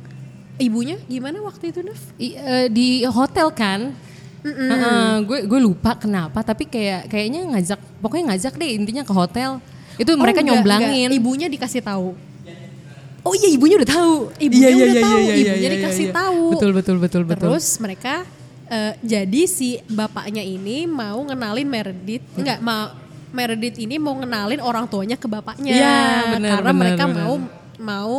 [0.56, 0.96] ibunya?
[1.04, 1.98] Gimana waktu itu, Nev?
[2.16, 3.92] I- eh, di hotel kan?
[4.46, 9.58] Heeh, gue gue lupa kenapa tapi kayak kayaknya ngajak pokoknya ngajak deh intinya ke hotel.
[9.98, 11.10] Itu mereka Oh, enggak, nyomblangin.
[11.10, 11.18] Enggak.
[11.18, 12.14] Ibunya dikasih tahu.
[13.26, 15.76] Oh iya ibunya udah tahu Ibunya Iya, iya, udah iya, tahu, iya, iya, ibunya iya,
[15.78, 16.14] dikasih iya.
[16.14, 16.42] tahu.
[16.54, 18.14] betul betul betul betul Terus mereka
[18.68, 22.94] eh, jadi si bapaknya ini mau ngenalin Meredith, enggak mau
[23.28, 25.72] Meredith ini mau ngenalin orang tuanya ke bapaknya.
[25.76, 26.00] Iya,
[26.32, 27.16] benar, karena benar, mereka benar.
[27.20, 27.34] mau
[27.78, 28.16] mau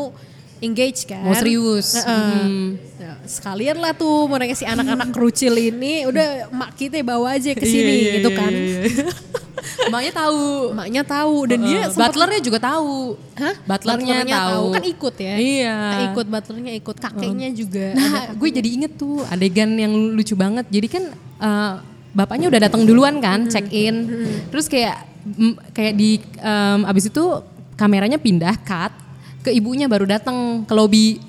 [0.59, 1.23] engage kan.
[1.23, 1.95] Mau serius.
[1.95, 2.43] Heeh.
[2.43, 2.67] Hmm.
[2.99, 7.63] Nah, sekalian lah tuh mereka si anak-anak kerucil ini udah mak kita bawa aja ke
[7.63, 8.51] sini Iya, iya, gitu iya, kan.
[8.51, 9.05] iya, iya.
[9.89, 10.43] Emaknya tahu.
[10.75, 11.91] Maknya tahu dan dia Heeh.
[11.91, 12.95] sempat butlernya juga tahu.
[13.35, 13.55] Hah?
[13.63, 14.65] Butlernya, tahu.
[14.75, 15.35] Kan ikut ya.
[15.35, 15.77] Iya.
[16.11, 17.85] Ikut butlernya ikut kakeknya juga.
[17.95, 20.67] Nah, gue jadi inget tuh adegan yang lucu banget.
[20.67, 21.73] Jadi kan eh,
[22.11, 24.07] bapaknya udah datang duluan kan, check in.
[24.51, 25.07] Terus kayak
[25.75, 27.23] kayak di em, abis itu
[27.75, 28.91] kameranya pindah cut
[29.39, 31.19] ke ibunya baru datang ke lobby.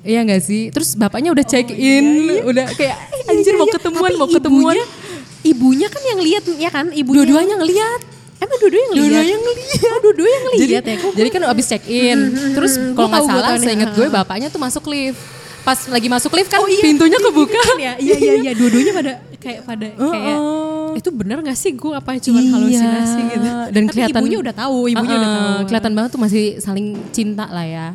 [0.00, 0.72] Iya gak sih?
[0.72, 2.96] Terus bapaknya udah check in, udah kayak
[3.30, 4.74] anjir mau Iya, ketemuan, tapi mau ketemuan.
[4.74, 4.86] Ibunya,
[5.44, 7.16] ibunya kan yang lihat ya kan, ibunya.
[7.20, 8.00] Dua-duanya ngeliat.
[8.40, 9.04] Emang dua-duanya yang lihat.
[9.04, 9.90] Dua-duanya ngeliat.
[9.92, 10.94] Oh, dua-duanya yang Jadi, lihat ya.
[10.96, 12.18] Kok jadi kan abis check in,
[12.56, 13.66] terus hmm, kalau gua nggak tahu, gua salah, nih.
[13.68, 15.20] seingat gue bapaknya tuh masuk lift.
[15.60, 17.60] Pas lagi masuk lift kan Oh iya, pintunya kebuka.
[17.60, 17.92] kan ya?
[18.00, 20.79] Iya iya iya, dua-duanya pada kayak pada kayak Oh.
[20.94, 22.50] Itu benar gak sih gue apa cuma Iya.
[22.52, 23.48] halusinasi gitu.
[23.70, 25.66] Dan Tapi kelihatan ibunya udah tahu, ibunya udah Uh-uh, tahu.
[25.68, 27.86] Kelihatan banget tuh masih saling cinta lah ya.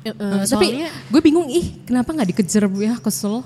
[0.00, 3.44] Uh, eh, tapi gue bingung ih kenapa nggak dikejar bu ya kesel.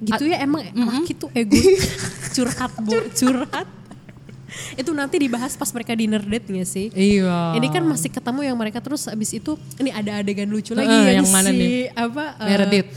[0.00, 1.60] gitu ya emang laki tuh ego
[2.32, 3.68] curhat bu curhat
[4.74, 7.54] itu nanti dibahas pas mereka dinner date gak sih Iya.
[7.54, 11.20] ini kan masih ketemu yang mereka terus abis itu ini ada adegan lucu lagi Heeh,
[11.20, 11.92] yang, yang mana si nih?
[11.92, 12.88] apa Meredith.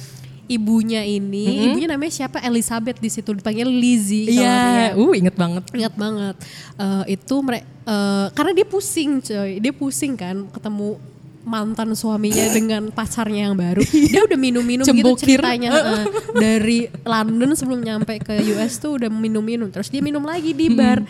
[0.46, 4.88] Ibunya ini ibunya namanya siapa Elizabeth di situ dipanggil Lizzie Iya, ya.
[4.94, 5.64] uh inget banget.
[5.72, 6.36] Ingat banget.
[6.76, 9.52] Eh, itu mere- eh, karena dia pusing coy.
[9.58, 11.00] Dia pusing kan ketemu
[11.44, 13.84] mantan suaminya dengan pacarnya yang baru.
[13.84, 15.70] Dia udah minum-minum gitu ceritanya.
[15.72, 19.68] eh, dari London sebelum nyampe ke US tuh udah minum-minum.
[19.68, 21.04] Terus dia minum lagi di bar.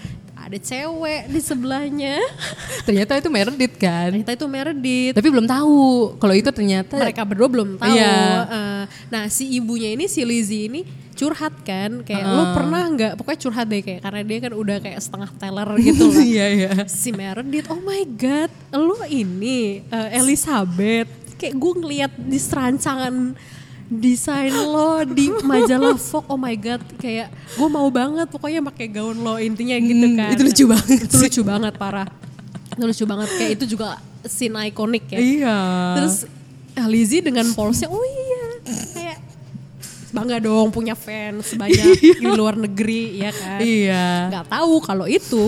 [0.54, 2.22] Ada cewek di sebelahnya.
[2.86, 4.14] Ternyata itu Meredith kan.
[4.14, 5.14] Ternyata itu Meredith.
[5.18, 7.90] Tapi belum tahu kalau itu ternyata Mereka berdua belum tahu.
[7.90, 8.14] Iya.
[8.46, 10.86] Eh, nah si ibunya ini si Lizzie ini
[11.18, 15.00] curhat kan kayak lo pernah nggak pokoknya curhat deh kayak karena dia kan udah kayak
[15.02, 16.72] setengah teller gitu lah Iya iya.
[16.86, 21.10] si Meredith, oh my god, lo ini eh, Elizabeth.
[21.42, 23.34] Kayak gue ngeliat di serancangan
[23.94, 29.18] desain lo di majalah Vogue, oh my god, kayak gue mau banget pokoknya pakai gaun
[29.18, 30.32] lo intinya gitu Hmm, kan.
[30.32, 32.08] itu lucu banget Itu lucu banget parah.
[32.70, 35.20] Itu lucu banget kayak itu juga scene ikonik ya.
[35.20, 35.58] Iya.
[35.96, 36.16] Terus
[36.84, 38.44] Lizzie dengan polsnya, oh iya,
[38.92, 39.18] kayak
[40.14, 43.60] bangga dong punya fans banyak di luar negeri ya kan.
[43.60, 44.06] Iya.
[44.30, 45.46] Nggak tahu kalau itu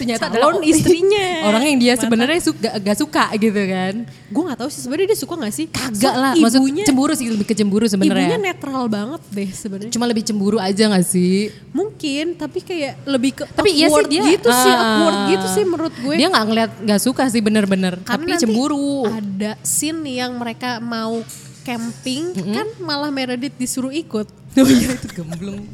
[0.00, 1.28] Ternyata calon adalah istrinya.
[1.52, 3.94] Orang yang dia sebenarnya suka gak suka gitu kan.
[4.32, 5.66] gue nggak tahu sih sebenarnya dia suka nggak sih?
[5.68, 8.38] Kagak So, lah, maksud ibunya cemburu sih lebih ke cemburu ibunya sebenarnya.
[8.40, 9.92] netral banget deh sebenarnya.
[9.92, 11.52] Cuma lebih cemburu aja gak sih?
[11.76, 15.64] Mungkin tapi kayak lebih ke Tapi iya sih dia gitu sih, ah, awkward gitu sih
[15.68, 16.14] menurut gue.
[16.16, 19.04] Dia nggak ngeliat nggak suka sih bener-bener, tapi cemburu.
[19.04, 21.20] Ada scene yang mereka mau
[21.62, 24.28] camping kan malah Meredith disuruh ikut.
[24.52, 25.64] Oh iya itu gembleng.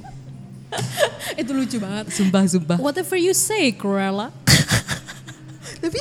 [1.40, 2.14] itu lucu banget.
[2.14, 2.78] Sumpah sumpah.
[2.78, 4.30] Whatever you say, Cruella.
[5.82, 6.00] tapi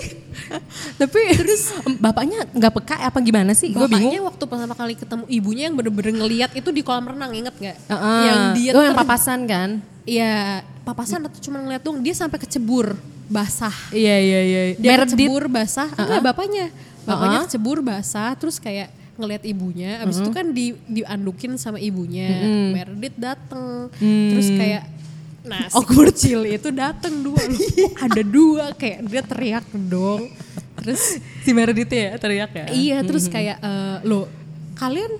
[0.97, 3.73] tapi terus bapaknya nggak peka apa gimana sih?
[3.73, 4.13] Gue bingung.
[4.13, 7.77] Bapaknya waktu pertama kali ketemu ibunya yang bener-bener ngeliat itu di kolam renang, inget nggak?
[7.89, 8.21] Heeh.
[8.25, 9.69] Yang dia oh, yang ter- papasan kan?
[10.07, 12.95] Iya, papasan atau cuma ngeliat dong, dia sampai kecebur
[13.27, 13.73] basah.
[13.91, 14.61] Iya iya iya.
[14.79, 15.17] Dia Meredith.
[15.19, 16.67] kecebur basah, enggak bapaknya.
[17.07, 17.47] Bapaknya Uh-uh.
[17.47, 22.29] kecebur basah terus kayak ngeliat ibunya, abis itu kan di diandukin sama ibunya.
[22.73, 23.89] Meredith dateng,
[24.31, 24.97] terus kayak
[25.47, 27.59] Nah, si kecil itu dateng dua, loh,
[28.05, 28.65] ada dua?
[28.75, 30.27] Kayak dia teriak dong.
[30.83, 32.65] Terus si Meredith ya teriak ya.
[32.69, 34.27] iya, terus kayak eh, lo
[34.77, 35.17] kalian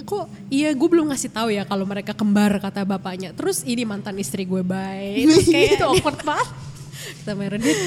[0.00, 3.34] kok iya gue belum ngasih tahu ya kalau mereka kembar kata bapaknya.
[3.34, 6.48] Terus ini mantan istri gue baik Terus kayak itu awkward banget
[7.20, 7.80] kata Meredith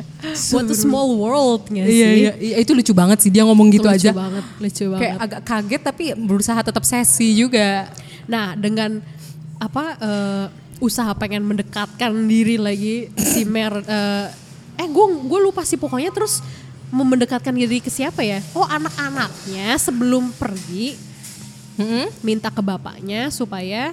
[0.54, 3.68] what a small world nggak sih Iya, iya, iya, itu lucu banget sih dia ngomong
[3.70, 4.10] gitu lucu aja.
[4.12, 7.88] banget lucu banget Kayak agak kaget tapi berusaha tetap sesi juga.
[8.26, 8.98] Nah, dengan
[9.56, 10.46] apa eh,
[10.78, 14.26] usaha pengen mendekatkan diri lagi si Mer eh,
[14.76, 16.44] eh gue gue lupa sih pokoknya terus
[16.88, 18.38] mendekatkan diri ke siapa ya?
[18.52, 20.94] Oh, anak-anaknya sebelum pergi
[21.76, 22.08] Mm-mm.
[22.22, 23.92] minta ke bapaknya supaya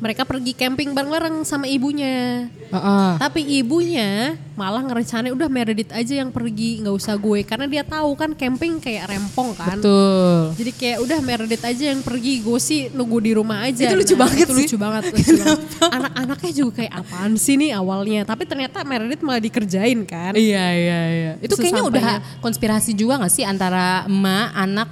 [0.00, 2.48] mereka pergi camping bareng-bareng sama ibunya.
[2.72, 3.10] Heeh.
[3.20, 8.16] Tapi ibunya malah ngerencanain udah Meredith aja yang pergi, nggak usah gue karena dia tahu
[8.16, 9.76] kan camping kayak rempong kan.
[9.76, 10.56] Betul.
[10.56, 13.92] Jadi kayak udah Meredith aja yang pergi, gue sih nunggu di rumah aja.
[13.92, 14.64] Itu lucu banget itu sih.
[14.64, 15.60] lucu banget, lucu banget.
[15.84, 18.20] Anak-anaknya juga kayak apaan sih nih awalnya.
[18.24, 20.32] Tapi ternyata Meredith malah dikerjain kan.
[20.32, 21.32] Iya iya iya.
[21.44, 22.40] Itu kayaknya udah Sesampainya.
[22.40, 24.88] konspirasi juga gak sih antara emak, anak.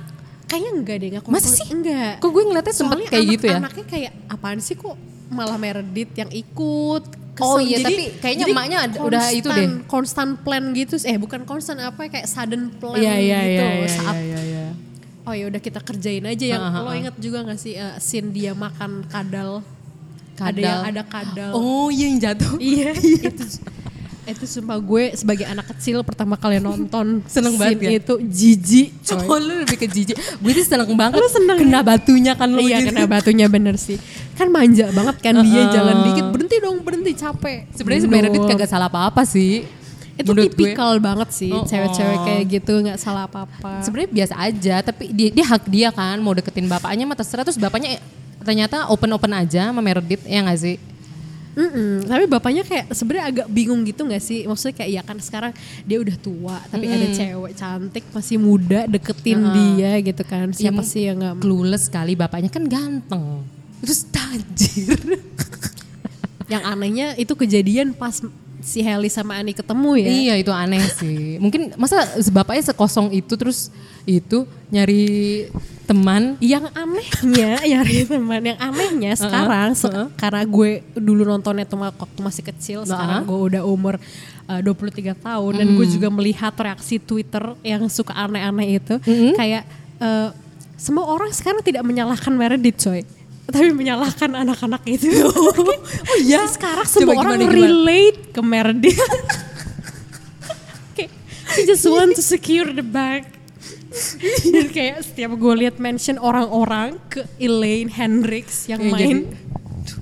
[0.48, 1.66] Kayaknya enggak deh, enggak Masa sih?
[1.68, 2.12] Enggak.
[2.18, 3.56] Kok gue ngeliatnya sempet Soalnya kayak gitu ya?
[3.58, 4.96] Anaknya kayak apaan sih kok
[5.28, 7.04] malah Meredith yang ikut.
[7.38, 9.86] Oh iya, tapi kayaknya emaknya ada- udah itu deh.
[9.86, 13.88] Constant plan gitu, eh bukan constant apa kayak sudden plan Iya iya gitu iya iya
[13.88, 14.38] saat iya.
[14.42, 14.66] iya.
[15.22, 17.94] oh ya udah kita kerjain aja yang Ha, ha, lo inget juga gak sih eh,
[17.98, 19.60] scene dia makan kadal,
[20.34, 20.64] ada Kadal.
[20.64, 22.56] yang ada kadal Oh iya yang jatuh.
[22.58, 22.90] iya
[23.22, 23.44] itu
[24.28, 27.90] itu sumpah gue sebagai anak kecil pertama kali nonton Seneng banget ya?
[27.96, 30.14] itu jijik coy Oh lu lebih ke jijik.
[30.14, 31.16] Gue tuh seneng banget.
[31.16, 32.92] Lu seneng Kena batunya kan lu iya gitu.
[32.92, 33.96] kena batunya bener sih
[34.32, 35.72] kan manja banget kan dia Uh-uh.
[35.72, 38.14] jalan dikit berhenti dong berhenti capek Sebenarnya Bener.
[38.28, 39.66] Meredith kagak salah apa-apa sih.
[40.14, 40.54] itu Menurut gue.
[40.54, 42.22] tipikal banget sih Oh, cewek-cewek oh.
[42.22, 46.32] kayak gitu nggak salah apa-apa Sebenarnya biasa aja, tapi dia, dia hak dia kan mau
[46.32, 48.02] deketin bapaknya mah terserah terus bapaknya
[48.38, 50.76] ternyata open-open aja sama Meredith ya gak sih?
[51.58, 54.46] Mm-mm, tapi bapaknya kayak sebenarnya agak bingung gitu nggak sih?
[54.46, 59.42] Maksudnya kayak ya kan sekarang dia udah tua, tapi ada cewek cantik masih muda deketin
[59.50, 60.54] dia gitu kan?
[60.54, 61.42] Siapa Ya, sih yang nggak?
[61.42, 63.42] Clueless sekali bapaknya kan ganteng.
[63.82, 64.98] Terus tajir.
[66.52, 68.24] Yang anehnya itu kejadian pas
[68.64, 70.08] si Heli sama Ani ketemu ya.
[70.08, 71.36] Iya itu aneh sih.
[71.36, 73.68] Mungkin masa bapaknya sekosong itu terus
[74.08, 75.04] itu nyari
[75.88, 76.36] teman.
[76.44, 80.12] Yang anehnya ya teman, yang anehnya sekarang se- uh-uh.
[80.20, 83.30] karena gue dulu nontonnya tuh waktu masih kecil, sekarang Uh-uh.
[83.32, 83.96] gue udah umur
[84.44, 89.00] uh, 23 tahun dan gue juga melihat reaksi Twitter yang suka aneh-aneh itu
[89.32, 89.64] kayak
[90.04, 90.36] uh,
[90.76, 93.02] semua orang sekarang tidak menyalahkan Meredith coy.
[93.48, 95.08] Tapi menyalahkan anak-anak itu.
[95.24, 95.72] oh
[96.20, 96.44] iya.
[96.44, 97.64] Sekarang semua Coba orang gimana, gimana?
[97.64, 99.00] relate ke Meredith.
[101.56, 103.24] He just want to secure the bag.
[104.76, 109.18] Kayak setiap gue lihat mention orang-orang ke Elaine Hendricks yang Yang main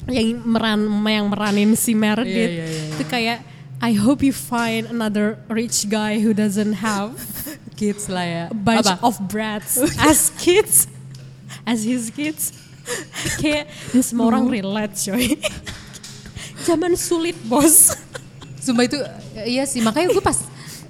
[0.07, 3.39] yang meran yang meranin si Meredith Iya, iya, iya, itu kayak
[3.79, 7.15] I hope you find another rich guy who doesn't have
[7.79, 8.45] Kids lah ya.
[8.49, 9.05] a bunch Apa?
[9.05, 10.89] of brats as kids
[11.69, 12.57] as his kids.
[13.37, 15.37] Kayak dan semua orang relate coy.
[16.65, 17.93] Zaman sulit bos.
[18.65, 18.97] Sumpah itu
[19.45, 19.85] iya sih.
[19.85, 20.41] Makanya gue pas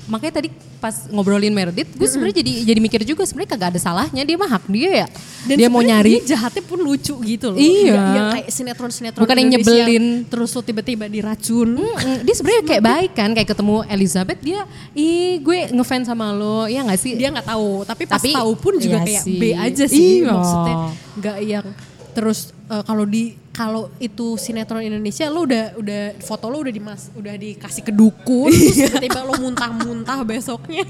[0.07, 4.23] makanya tadi pas ngobrolin Meredith gue sebenarnya jadi jadi mikir juga sebenarnya kagak ada salahnya
[4.23, 5.07] dia mah hak dia ya.
[5.47, 7.97] dia mau nyari dia jahatnya pun lucu gitu loh Iya.
[7.97, 10.05] Yang kayak sinetron sinetron Bukan yang nyebelin.
[10.27, 11.81] terus lo tiba-tiba diracun
[12.23, 14.61] dia sebenarnya kayak baik kan kayak ketemu Elizabeth dia
[14.93, 18.53] ih gue ngefans sama lo ya nggak sih dia nggak tahu tapi pas Tapi, tahu
[18.55, 19.37] pun juga iya kayak sih.
[19.37, 20.31] B aja sih Iya.
[20.31, 20.75] maksudnya
[21.17, 21.67] nggak yang
[22.13, 27.09] terus eh, kalau di kalau itu sinetron Indonesia lo udah udah foto lo udah dimas
[27.17, 30.85] udah dikasih ke dukun terus tiba-tiba lo muntah-muntah besoknya.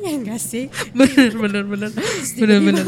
[0.00, 0.72] Ya enggak sih?
[0.94, 1.90] Bener bener bener.
[2.38, 2.84] Bener bener.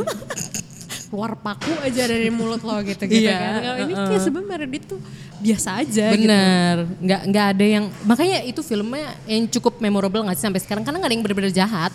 [1.10, 3.52] Keluar paku aja dari mulut lo gitu gitu Iya, kan.
[3.60, 5.00] Kalau ini kayak sebenarnya Meredith tuh
[5.42, 6.22] biasa aja gitu.
[6.22, 6.76] Bener.
[7.02, 10.82] Nggak nggak ada yang makanya itu filmnya yang cukup memorable nggak sih sampai sekarang?
[10.86, 11.92] Karena nggak ada yang bener-bener jahat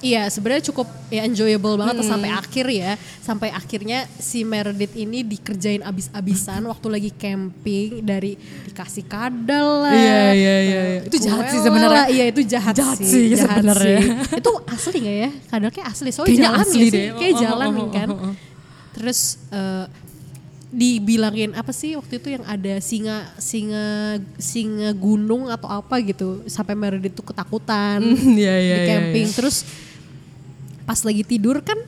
[0.00, 5.20] Iya sebenarnya cukup ya enjoyable banget tuh sampai akhir ya sampai akhirnya si Meredith ini
[5.20, 8.32] dikerjain abis-abisan waktu lagi camping dari
[8.64, 11.00] dikasih kadal lah Iya, iya, iya, iya.
[11.04, 12.04] Itu jahat sih sebenarnya.
[12.08, 14.00] iya itu jahat, Jahat sih, sih jahat sebenarnya.
[14.00, 14.40] sih.
[14.40, 16.90] itu asli gak ya kadal kayak asli soalnya Kayaknya jalan asli sih?
[16.90, 17.06] deh.
[17.14, 18.34] kayak Oh, oh, jalan oh, oh, kan oh, oh.
[18.96, 19.20] terus
[19.52, 19.86] eh,
[20.70, 26.72] dibilangin apa sih waktu itu yang ada singa singa singa gunung atau apa gitu sampai
[26.72, 27.98] Meredith tuh ketakutan
[28.38, 29.34] Iya, iya, di iya, camping iya.
[29.34, 29.56] terus
[30.90, 31.78] pas lagi tidur kan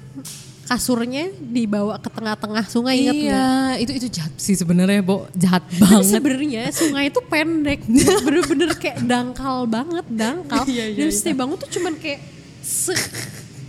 [0.71, 3.27] kasurnya dibawa ke tengah-tengah sungai ingat nggak?
[3.27, 3.51] iya
[3.83, 7.83] itu itu jahat sih sebenarnya bo jahat banget sebenarnya sungai itu pendek,
[8.25, 10.63] bener-bener kayak dangkal banget, dangkal.
[10.71, 11.19] Iya, iya, Dan iya.
[11.19, 12.23] setiap bangun tuh cuman kayak
[12.63, 12.95] se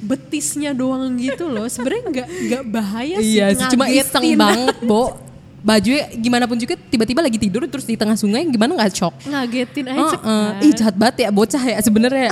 [0.05, 1.65] betisnya doang gitu loh.
[1.65, 3.41] Sebenarnya nggak nggak bahaya sih.
[3.41, 5.17] iya sih cuma iseng banget bo
[5.63, 9.95] bajunya gimana pun juga tiba-tiba lagi tidur terus di tengah sungai gimana nggak shock ngagetin
[9.95, 10.47] aja Heeh.
[10.59, 10.59] kan.
[10.67, 12.29] ih jahat banget ya bocah ya sebenarnya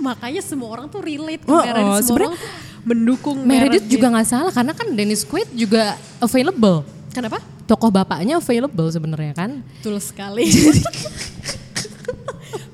[0.00, 1.78] Makanya semua orang tuh relate ke Oh, Meredith.
[1.78, 5.94] oh, Semua sebenarnya- orang tuh mendukung Meredith juga nggak salah karena kan Dennis Quaid juga
[6.18, 6.82] available.
[7.10, 7.38] Kenapa?
[7.64, 9.50] Tokoh bapaknya available sebenarnya kan.
[9.78, 10.44] Betul sekali.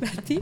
[0.00, 0.36] Berarti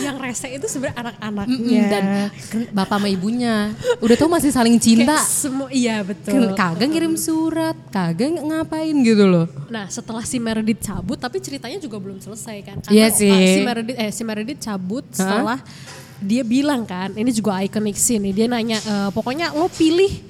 [0.00, 2.02] yang rese itu sebenarnya anak-anaknya Mm-mm, dan
[2.50, 3.54] kan bapak sama ibunya
[4.00, 5.16] udah tau masih saling cinta.
[5.16, 6.42] Kayak semua iya Kan betul.
[6.56, 9.46] Kagak ngirim surat, kagak ngapain gitu loh.
[9.68, 12.76] Nah setelah si Meredith cabut, tapi ceritanya juga belum selesai kan?
[12.88, 13.30] Iya uh, sih.
[13.30, 15.60] Si Meredith, eh si Meredith cabut setelah
[16.20, 18.44] dia bilang kan, ini juga iconic scene nih.
[18.44, 20.29] Dia nanya, e, pokoknya lo pilih,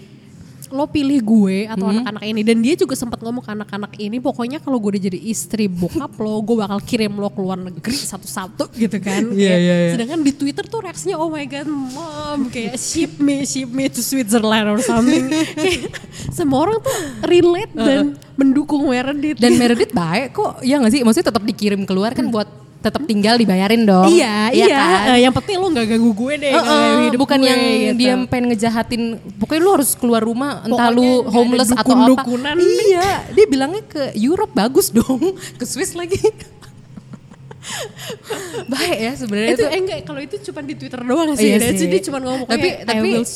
[0.71, 1.99] lo pilih gue atau Hmm.
[1.99, 2.41] anak-anak ini.
[2.41, 6.15] Dan dia juga sempat ngomong ke anak-anak ini, pokoknya kalau gue udah jadi istri bokap
[6.17, 9.23] lo, gue bakal kirim lo ke luar negeri satu-satu gitu kan.
[9.35, 9.91] Iya, Kayak, iya, iya.
[9.93, 14.01] Sedangkan di Twitter tuh reaksinya, oh my god, mom, kayak ship me, ship me to
[14.01, 15.27] Switzerland or something.
[15.57, 15.91] Kayak
[16.31, 19.37] semua orang tuh relate dan mendukung Meredith.
[19.37, 21.01] Dan Meredith baik kok, ya nggak sih?
[21.03, 22.47] Maksudnya tetap dikirim keluar kan buat
[22.81, 24.09] tetap tinggal dibayarin dong.
[24.09, 24.67] iya, iya.
[24.73, 25.01] kan?
[25.13, 26.53] Eh, yang penting lo gak ganggu gue deh.
[26.53, 27.99] nggak ganggu hidup bukan gue, yang gitu.
[28.01, 29.03] dia pengen ngejahatin
[29.37, 32.23] pokoknya lu harus keluar rumah entah Pokoknya lu nggak homeless atau apa
[32.89, 36.17] iya dia bilangnya ke Europe bagus dong ke Swiss lagi
[38.67, 41.55] baik ya sebenarnya itu itu eh, enggak kalau itu cuma di Twitter doang sih.
[41.55, 41.87] Iya sih.
[41.87, 43.27] dia cuma ngomong Tapi- kayak, tapi- I will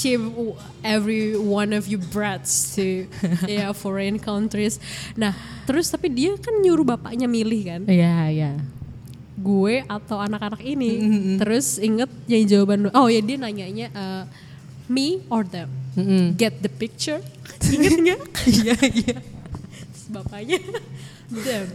[0.00, 0.20] ship
[0.80, 3.04] every one of you brats to
[3.44, 4.80] yeah, foreign countries.
[5.12, 5.36] Nah,
[5.68, 7.80] terus tapi dia kan nyuruh bapaknya milih kan.
[7.84, 8.52] iya iya
[9.40, 10.92] gue atau anak-anak ini.
[11.00, 11.36] Mm-hmm.
[11.40, 14.24] Terus inget yang jawaban oh ya dia nanyanya eh,
[14.84, 15.72] me or them.
[15.96, 16.36] Mm-mm.
[16.36, 17.24] Get the picture.
[17.74, 18.20] Ingat nggak?
[18.60, 19.16] iya iya
[20.10, 20.58] bapaknya
[21.30, 21.66] them.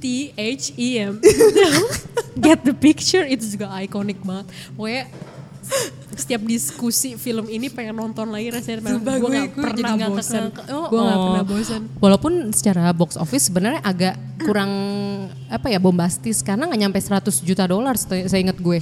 [0.00, 1.18] T H E M.
[2.36, 4.46] Get the picture itu juga ikonik banget.
[4.76, 5.04] Pokoknya
[6.14, 10.14] setiap diskusi film ini pengen nonton lagi rasanya Sumpah gue gue- gak jadi pernah ngakak-
[10.14, 10.44] bosan.
[10.70, 11.24] Oh, gue gak oh.
[11.26, 14.70] pernah bosan walaupun secara box office sebenarnya agak kurang
[15.48, 16.42] apa ya bombastis.
[16.42, 18.78] Karena nggak nyampe 100 juta dolar saya ingat gue.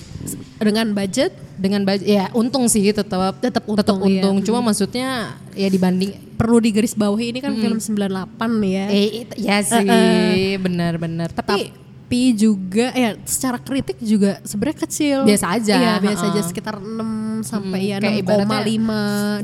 [0.59, 1.33] Dengan budget?
[1.57, 4.37] Dengan budget ya untung sih tetap Tetap untung, tetap untung.
[4.41, 4.45] Iya.
[4.45, 5.09] cuma maksudnya
[5.55, 8.87] ya dibanding perlu digaris bawahi ini kan film 98 nih ya.
[8.91, 9.87] Eh ya sih.
[10.59, 11.82] Benar-benar tapi
[12.13, 15.19] tapi juga ya secara kritik juga sebenarnya kecil.
[15.25, 16.33] Biasa aja, Iya, biasa ha-ha.
[16.37, 18.77] aja sekitar 6 sampai ya kayak 6,5 dari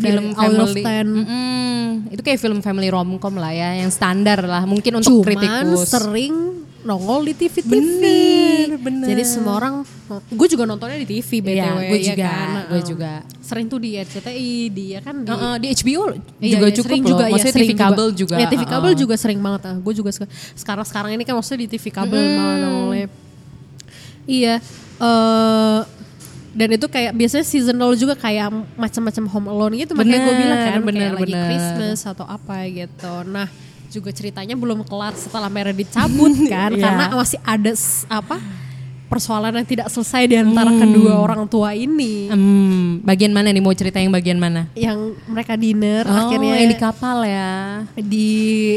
[0.05, 1.09] film out of family 10.
[1.09, 2.13] Mm-mm.
[2.13, 6.68] itu kayak film family romcom lah ya yang standar lah mungkin untuk Cuman kritikus sering
[6.89, 7.69] nongol di TV TV.
[7.69, 9.07] Bener, bener.
[9.13, 12.49] Jadi semua orang gue juga nontonnya di TV BTW Iya, gue ya juga, kan?
[12.67, 13.13] gue juga.
[13.39, 16.03] Sering tuh di RCTI, dia kan di Heeh, di HBO
[16.41, 18.63] Iya, juga iya, cukup sering loh juga, iya, maksudnya sering TV kabel juga, Ya TV
[18.65, 19.01] kabel heeh.
[19.01, 19.61] juga sering banget.
[19.65, 19.77] ah.
[19.77, 20.27] Gue juga suka.
[20.57, 23.09] Sekarang sekarang ini kan maksudnya di TV kabel malah nongolnya.
[24.25, 24.55] Iya.
[24.99, 25.81] eh
[26.51, 30.81] dan itu kayak biasanya seasonal juga kayak macam-macam home alone gitu makanya gue bilang kan
[30.83, 31.45] bener, kayak lagi bener.
[31.47, 33.15] Christmas atau apa gitu.
[33.31, 33.47] Nah
[33.89, 36.83] juga ceritanya belum kelar setelah Meredith cabut kan Iya.
[36.83, 37.73] karena masih ada
[38.07, 38.37] apa
[39.09, 40.79] persoalan yang tidak selesai di antara Hmm.
[40.79, 45.57] kedua orang tua ini Hmm, bagian mana nih mau cerita yang bagian mana yang mereka
[45.57, 47.53] dinner oh akhirnya yang di kapal ya
[47.97, 48.29] di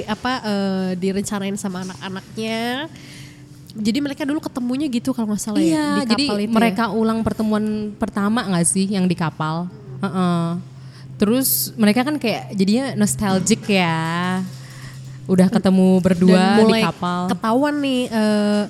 [0.06, 2.88] apa eh, direncanain sama anak-anaknya.
[3.71, 6.43] Jadi mereka dulu ketemunya gitu kalau nggak salah ya iya di jadi kapal itu.
[6.45, 6.52] ya.
[6.54, 10.60] mereka ulang pertemuan pertama nggak sih yang di kapal Heeh.
[11.15, 14.43] terus mereka kan kayak jadinya nostalgic ya
[15.29, 18.63] udah ketemu berdua dan di mulai kapal ketahuan nih eh,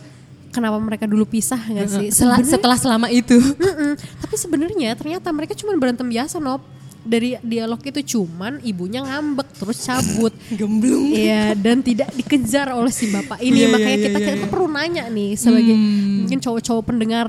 [0.52, 2.08] kenapa mereka dulu pisah nggak sih?
[2.12, 3.96] Setelah, setelah selama itu Mm-mm.
[4.20, 6.62] tapi sebenarnya ternyata mereka cuma berantem biasa nop.
[7.02, 10.30] Dari dialog itu cuman ibunya ngambek terus cabut.
[10.60, 14.46] gemblung Iya dan tidak dikejar oleh si bapak ini iya, makanya iya, kita iya, kita
[14.46, 14.52] iya.
[14.54, 15.74] perlu nanya nih sebagai
[16.22, 17.28] mungkin cowok-cowok pendengar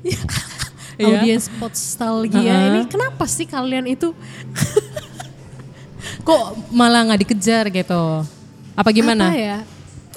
[0.00, 0.20] Iya.
[1.20, 2.68] audiens nostalgia Heeh.
[2.72, 4.16] ini kenapa sih kalian itu
[6.24, 8.24] kok malah nggak dikejar gitu
[8.80, 9.28] apa gimana?
[9.28, 9.58] Apa ya?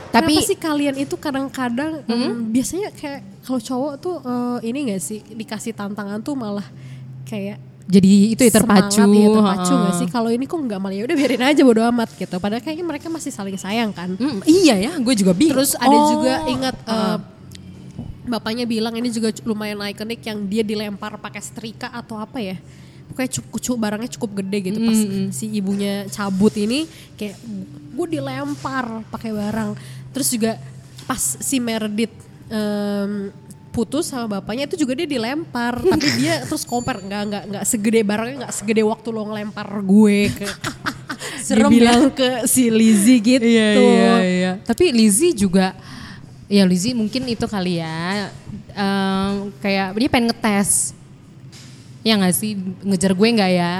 [0.10, 5.02] Tapi- Kenapa sih kalian itu kadang-kadang mm, biasanya kayak kalau cowok tuh eh, ini gak
[5.02, 6.65] sih dikasih tantangan tuh malah
[7.23, 8.95] kayak jadi itu ya terpacu.
[8.95, 9.84] semangat, iya, terpacu heeh.
[9.84, 10.08] gak sih?
[10.08, 12.36] Kalau ini kok nggak malah ya udah biarin aja bodo amat gitu.
[12.39, 14.15] Padahal kayaknya mereka masih saling sayang kan?
[14.15, 15.60] Mm, iya ya gue juga bingung.
[15.60, 17.17] Terus ada Oh, juga ingat eh, heeh.
[18.23, 22.56] bapaknya bilang ini juga lumayan ikonik yang dia dilempar pakai setrika atau apa ya
[23.13, 24.80] pokoknya cukup, cukup barangnya cukup gede gitu.
[24.82, 24.99] Pas
[25.38, 27.38] si ibunya cabut ini kayak
[27.93, 29.77] gue dilempar pakai barang.
[30.10, 30.58] Terus juga
[31.06, 32.10] pas si Meredith
[32.50, 33.29] em,
[33.69, 35.77] putus sama bapaknya itu juga dia dilempar.
[35.94, 40.19] Tapi dia terus compare nggak nggak nggak segede barangnya nggak segede waktu lo ngelempar gue
[40.33, 40.48] ke
[41.46, 43.46] Serem dibilang ke si Lizzie gitu.
[43.46, 44.52] Iya iya iya.
[44.65, 45.77] Tapi Lizzie juga
[46.50, 48.33] ya Lizzie mungkin itu kali ya
[48.73, 50.98] em, kayak dia pengen ngetes.
[52.04, 53.73] Ya nggak sih ngejar gue nggak ya?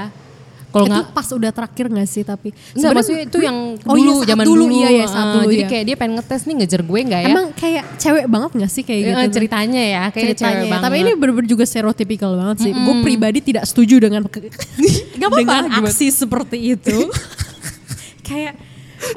[0.68, 4.00] Kalau itu nggak pas udah terakhir gak sih tapi Sebenarnya- maksudnya itu yang Oh iya,
[4.00, 4.74] dulu saat zaman dulu, dulu.
[4.74, 5.68] iya, iya, saat Ah, dulu, Jadi iya.
[5.70, 7.28] kayak dia pengen ngetes nih ngejar gue nggak ya?
[7.30, 9.22] Emang kayak cewek banget gak sih kayak Eh, gitu?
[9.38, 10.50] ceritanya ya, kayak ceritanya.
[10.50, 10.82] cewek banget.
[10.82, 12.72] Tapi ini bener-bener juga stereotypical banget sih.
[12.74, 15.86] Gue pribadi tidak setuju dengan ke- apa-apa, dengan gimana?
[15.86, 16.96] aksi seperti itu.
[18.26, 18.58] kayak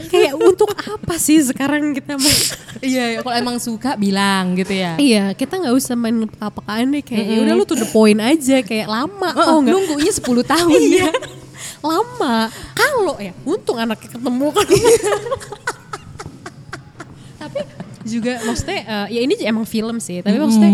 [0.08, 2.36] kayak untuk apa sih sekarang kita mau
[2.80, 4.96] iya, kalau emang suka bilang gitu ya.
[4.96, 8.62] Iya, kita nggak usah main apa-apaan deh kayak ya udah lu to the point aja
[8.62, 9.72] kayak lama Oh, nggak?
[9.72, 11.06] nunggunya 10 tahun Iya.
[11.06, 11.12] ya.
[11.80, 12.50] Lama.
[12.74, 14.68] Kalau ya untung anaknya ketemu kan.
[17.38, 17.60] tapi
[18.04, 20.72] juga maksudnya eh, ya ini emang film sih, tapi maksudnya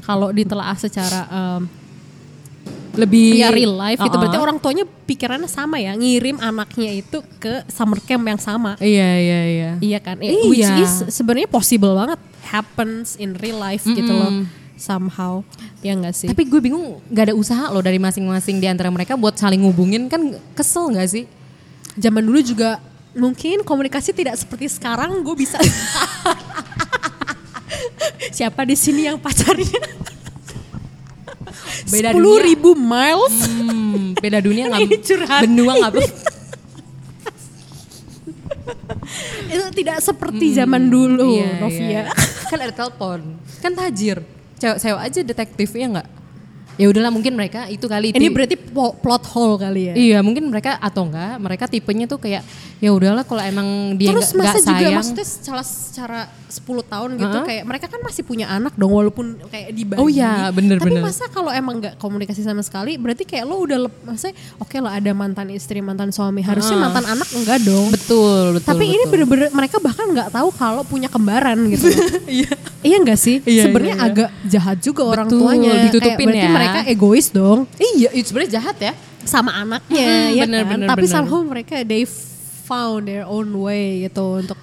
[0.00, 1.62] kalau ditelaah secara em,
[2.98, 4.18] Lebih ya real life itu Uh-uh.
[4.18, 8.74] berarti orang tuanya pikirannya sama ya, ngirim anaknya itu ke summer camp yang sama.
[8.82, 9.70] Iya, iya, iya.
[9.78, 10.18] Iya kan?
[10.18, 10.50] Iya.
[10.50, 12.18] Which is sebenarnya possible banget
[12.50, 14.42] happens in real life gitu loh
[14.74, 15.46] somehow.
[15.82, 16.26] Ya enggak sih?
[16.26, 20.10] Tapi gue bingung gak ada usaha loh dari masing-masing di antara mereka buat saling ngubungin
[20.10, 21.26] kan kesel gak sih?
[21.98, 22.78] zaman dulu juga
[23.18, 25.58] mungkin komunikasi tidak seperti sekarang gue bisa
[28.36, 29.82] siapa di sini yang pacarnya
[31.86, 32.46] Beda sepuluh dunia.
[32.46, 33.36] ribu miles?
[33.44, 34.80] Hmm, beda dunia nggak
[35.42, 35.92] benua nggak
[39.48, 41.80] itu tidak seperti zaman dulu Iya, Novia.
[41.80, 42.02] iya.
[42.48, 43.20] kan ada telepon.
[43.58, 44.20] Kan tajir.
[44.58, 46.08] Cewek sewa aja detektifnya nggak
[46.78, 50.46] ya udahlah mungkin mereka itu kali ini ti- berarti plot hole kali ya iya mungkin
[50.46, 52.46] mereka atau enggak mereka tipenya tuh kayak
[52.78, 56.64] ya udahlah kalau emang dia Terus nggak nggak masa juga sayang maksudnya secara secara 10
[56.86, 57.44] tahun gitu Heeh.
[57.44, 59.98] kayak mereka kan masih punya anak dong walaupun kayak dibagi.
[60.00, 61.02] Oh iya, bener, Tapi bener.
[61.04, 65.10] masa kalau emang nggak komunikasi sama sekali berarti kayak lo udah maksudnya oke lo ada
[65.12, 66.84] mantan istri, mantan suami, harusnya Heeh.
[66.88, 67.90] mantan anak enggak dong.
[67.90, 69.10] betul betul Tapi ini betul.
[69.12, 71.90] bener-bener mereka bahkan nggak tahu kalau punya kembaran gitu.
[72.40, 72.48] iya.
[72.78, 73.42] Iya nggak sih?
[73.42, 74.08] Iya, Sebenarnya iya, iya.
[74.14, 75.70] agak jahat juga orang Betul, tuanya.
[75.74, 76.52] Kayak ditutupin berarti ya.
[76.54, 78.92] mereka egois dong iya itu sebenarnya jahat ya
[79.22, 80.70] sama anaknya Mm-mm, ya bener, kan.
[80.72, 81.12] bener, Tapi bener.
[81.12, 82.04] somehow mereka they
[82.64, 84.58] found their own way gitu untuk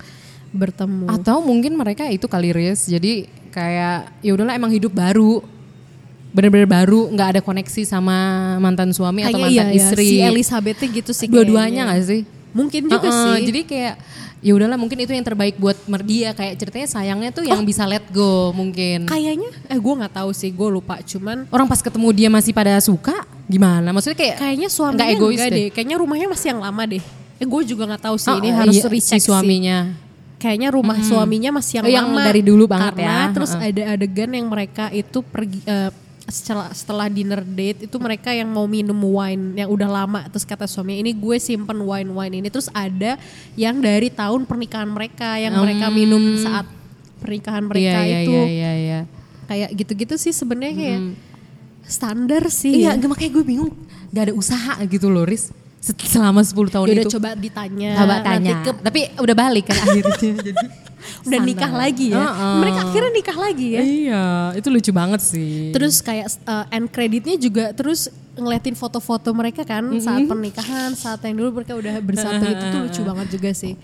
[0.50, 1.06] bertemu.
[1.12, 5.44] atau mungkin mereka itu kali ris jadi kayak ya udahlah emang hidup baru
[6.32, 8.16] bener-bener baru nggak ada koneksi sama
[8.58, 11.28] mantan suami atau Kayaknya mantan iya, istri Si Elizabeth gitu sih.
[11.28, 13.52] dua-duanya nggak sih Mungkin juga Uh-uh, sih.
[13.52, 13.96] jadi kayak
[14.46, 15.74] ya udahlah mungkin itu yang terbaik buat
[16.06, 20.30] dia kayak ceritanya sayangnya tuh yang bisa let go mungkin kayaknya eh gue nggak tahu
[20.38, 21.02] sih, gue lupa.
[21.02, 25.38] Cuman orang pas ketemu dia masih pada suka gimana maksudnya kayak kayaknya suaminya nggak egois
[25.42, 25.58] enggak deh.
[25.58, 25.68] deh.
[25.74, 27.04] Kayaknya rumahnya masih yang lama deh.
[27.42, 28.30] Eh gue juga nggak tahu sih.
[28.30, 30.04] Oh, ini oh, harus iya, recheck si suaminya Sih.
[30.36, 32.22] Kayaknya rumah suaminya masih yang Oh, yang lama.
[32.22, 33.34] dari dulu banget Karena ya.
[33.34, 33.66] Terus Uh-uh.
[33.66, 35.60] ada adegan yang mereka itu pergi.
[35.66, 35.90] eh,
[36.26, 40.66] setelah setelah dinner date itu mereka yang mau minum wine yang udah lama terus kata
[40.66, 43.16] suaminya ini gue simpen wine wine ini terus ada
[43.54, 46.66] yang dari tahun pernikahan mereka yang mereka minum saat
[47.18, 48.06] pernikahan mereka Hmm.
[48.06, 49.00] iya, itu iya, iya, iya.
[49.46, 51.00] kayak gitu-gitu sih sebenarnya kayak
[51.84, 52.98] standar sih Iya, ya.
[52.98, 53.72] gak makanya gue bingung.
[54.10, 55.54] Gak ada usaha gitu loh, Riz.
[55.80, 57.14] Selama 10 tahun Ya udah itu.
[57.14, 58.56] coba ditanya Coba tanya.
[58.64, 60.18] ke- Tapi udah balik kan akhirnya.
[60.48, 60.66] Jadi
[61.24, 62.56] udah nikah lagi ya Uh-uh.
[62.60, 65.70] mereka akhirnya nikah lagi ya Iya, itu lucu banget sih.
[65.72, 71.36] terus kayak uh, end creditnya juga terus ngeliatin foto-foto mereka kan saat pernikahan saat yang
[71.36, 73.76] dulu mereka udah bersatu itu tuh lucu banget juga sih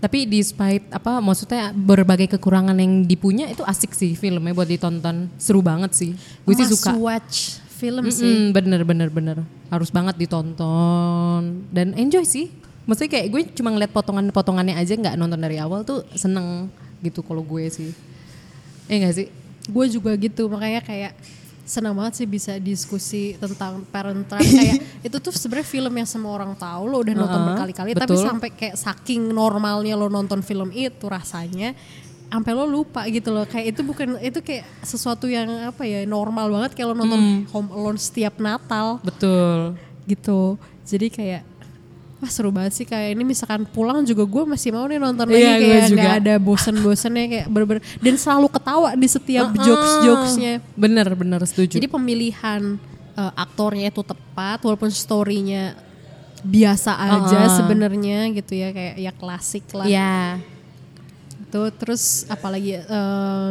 [0.00, 5.28] Tapi despite apa maksudnya berbagai kekurangan yang dipunya itu asik sih filmnya buat ditonton.
[5.36, 6.16] Seru banget sih.
[6.40, 6.96] Gue sih suka.
[6.96, 9.36] watch film sih Mm-mm, bener bener bener.
[9.68, 12.48] Harus banget ditonton dan enjoy sih.
[12.84, 16.68] Maksudnya kayak gue cuma ngeliat potongan-potongannya aja nggak nonton dari awal tuh seneng
[17.00, 17.90] gitu kalau gue sih.
[18.86, 19.28] Eh enggak sih?
[19.60, 21.12] gue juga gitu makanya kayak
[21.62, 26.32] senang banget sih bisa diskusi tentang parent trap kayak itu tuh sebenarnya film yang semua
[26.34, 30.74] orang tahu lo udah nonton Uh-uh, berkali-kali tapi sampai kayak saking normalnya lo nonton film
[30.74, 31.76] itu rasanya
[32.26, 36.50] sampai lo lupa gitu loh kayak itu bukan itu kayak sesuatu yang apa ya normal
[36.50, 37.40] banget kayak lo nonton Hmm.
[37.54, 39.78] Home Alone setiap Natal Betul.
[40.10, 41.42] gitu jadi kayak
[42.20, 45.40] wah seru banget sih kayak ini misalkan pulang juga gue masih mau nih nonton lagi
[45.40, 45.96] Iya, gue kayak juga.
[45.96, 51.74] nggak ada bosen-bosennya kayak bener-bener dan selalu ketawa di setiap jokes-jokesnya Bener bener setuju.
[51.74, 52.76] jadi pemilihan
[53.14, 55.72] eh, aktornya itu tepat walaupun storynya
[56.40, 57.52] biasa aja Uh-uh.
[57.54, 60.40] sebenarnya gitu ya kayak ya klasik lah Iya.
[61.42, 63.48] itu terus apalagi eh,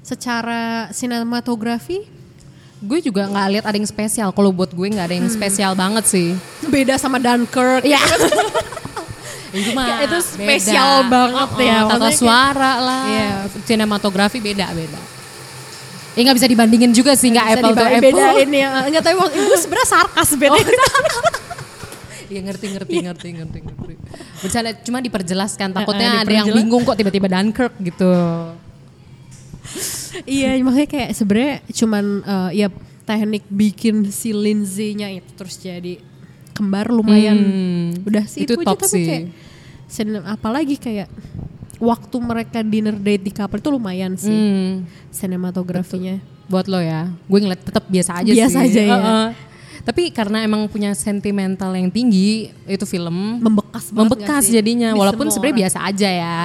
[0.00, 2.04] secara sinematografi
[2.80, 4.30] Gue juga nggak lihat ada yang spesial.
[4.30, 6.28] Kalau buat gue nggak ada yang spesial banget sih.
[6.64, 7.98] beda sama Dunkirk Iya.
[9.50, 10.18] itu mah itu beda.
[10.20, 13.02] spesial banget Oh, ya, oh, Tata kayak- suara lah.
[13.04, 13.30] Iya.
[13.60, 15.00] Sinematografi beda beda.
[16.12, 18.02] Ya nggak bisa dibandingin juga sih nggak Bisa apple to apple.
[18.04, 20.58] bedain ya nggak tahu waktu itu sebenarnya sarkas beda
[22.28, 23.92] Iya ngerti ngerti ngerti ngerti ngerti.
[24.38, 28.10] Bercanda cuma diperjelaskan takutnya Eh, eh, ada yang bingung kok tiba-tiba Dunkirk gitu.
[30.24, 32.68] Iya makanya kayak sebenarnya cuman eh, ya
[33.04, 35.96] teknik bikin si Lindsay-nya itu terus jadi
[36.52, 37.38] kembar lumayan.
[37.38, 39.04] Hmm, Udah sih itu itu, aja tapi sih.
[39.06, 39.24] kayak
[40.26, 41.08] apalagi kayak
[41.78, 46.18] waktu mereka dinner date di kapal itu lumayan sih Hmm, sinematografinya.
[46.44, 47.06] buat lo ya.
[47.24, 48.66] Gue ngeliat tetap biasa aja Biasa sih.
[48.66, 48.92] aja ya.
[48.92, 49.26] Heeh.
[49.88, 53.40] Tapi karena emang punya sentimental yang tinggi, itu film.
[53.40, 56.36] Membekas membekas jadinya Di walaupun sebenarnya biasa aja ya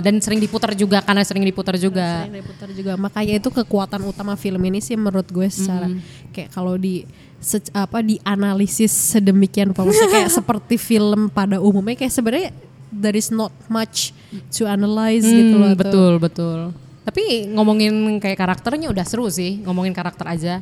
[0.00, 2.24] dan sering diputar juga karena sering diputar juga.
[2.24, 2.92] Sering diputar juga.
[2.96, 5.92] Makanya itu kekuatan utama film ini sih menurut gue secara
[6.32, 7.04] kayak kalau di
[7.36, 9.84] se- apa dianalisis sedemikian rupa.
[9.84, 12.48] Maksudnya kayak seperti film pada umumnya kayak sebenarnya
[12.88, 14.16] there is not much
[14.48, 15.78] to analyze gitu Hmm, loh tuh.
[15.78, 16.58] betul betul.
[17.04, 17.22] Tapi
[17.52, 20.54] ngomongin kayak karakternya udah seru sih ngomongin karakter aja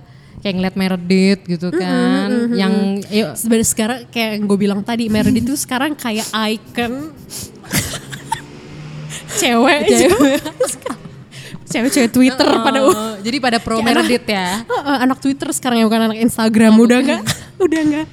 [0.42, 3.36] kayak ngeliat Meredith gitu kan yang yuk.
[3.36, 7.14] Sebenarnya sekarang kayak yang gue bilang tadi Meredith itu sekarang kayak icon.
[9.40, 9.80] Cewek.
[9.90, 10.40] Cewek.
[11.74, 14.62] cewek-cewek Twitter pada Oh, jadi pada pro Meredith ya?
[14.62, 17.22] Heeh, anak Twitter sekarang ya bukan anak Instagram udah nggak?
[17.64, 18.08] Udah nggak?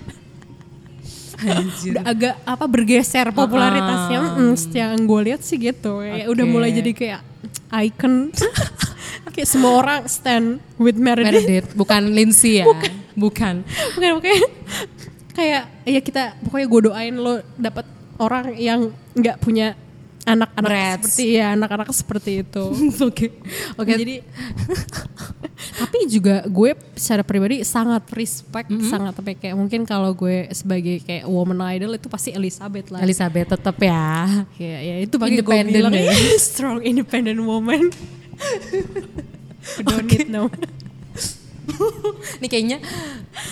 [1.41, 1.97] Anjir.
[1.97, 6.05] udah agak apa bergeser popularitasnya mm, yang gue lihat sih gitu.
[6.05, 7.21] Kayak udah mulai jadi kayak
[7.81, 8.29] icon
[9.31, 11.43] kayak semua orang stand with Meredith.
[11.43, 11.67] Meredith.
[11.73, 12.65] Bukan Lindsay ya?
[12.67, 13.55] Bukan, bukan.
[13.95, 14.11] Bukan
[15.31, 17.87] kayak ya kita pokoknya gue doain lo dapat
[18.19, 19.73] orang yang nggak punya
[20.21, 22.63] anak-anak seperti ya anak-anak seperti itu.
[23.09, 23.33] Oke.
[23.73, 23.93] Oke.
[23.97, 24.15] Jadi
[25.81, 31.01] tapi juga gue secara pribadi sangat respect sangat apa ya, kayak mungkin kalau gue sebagai
[31.01, 33.01] kayak woman idol itu pasti Elizabeth lah.
[33.01, 34.45] Elizabeth tetap ya.
[34.61, 36.13] Ya ya itu bagi gue bilang ya.
[36.37, 37.89] strong independent woman
[39.77, 40.49] We don't need no
[42.41, 42.77] Ini kayaknya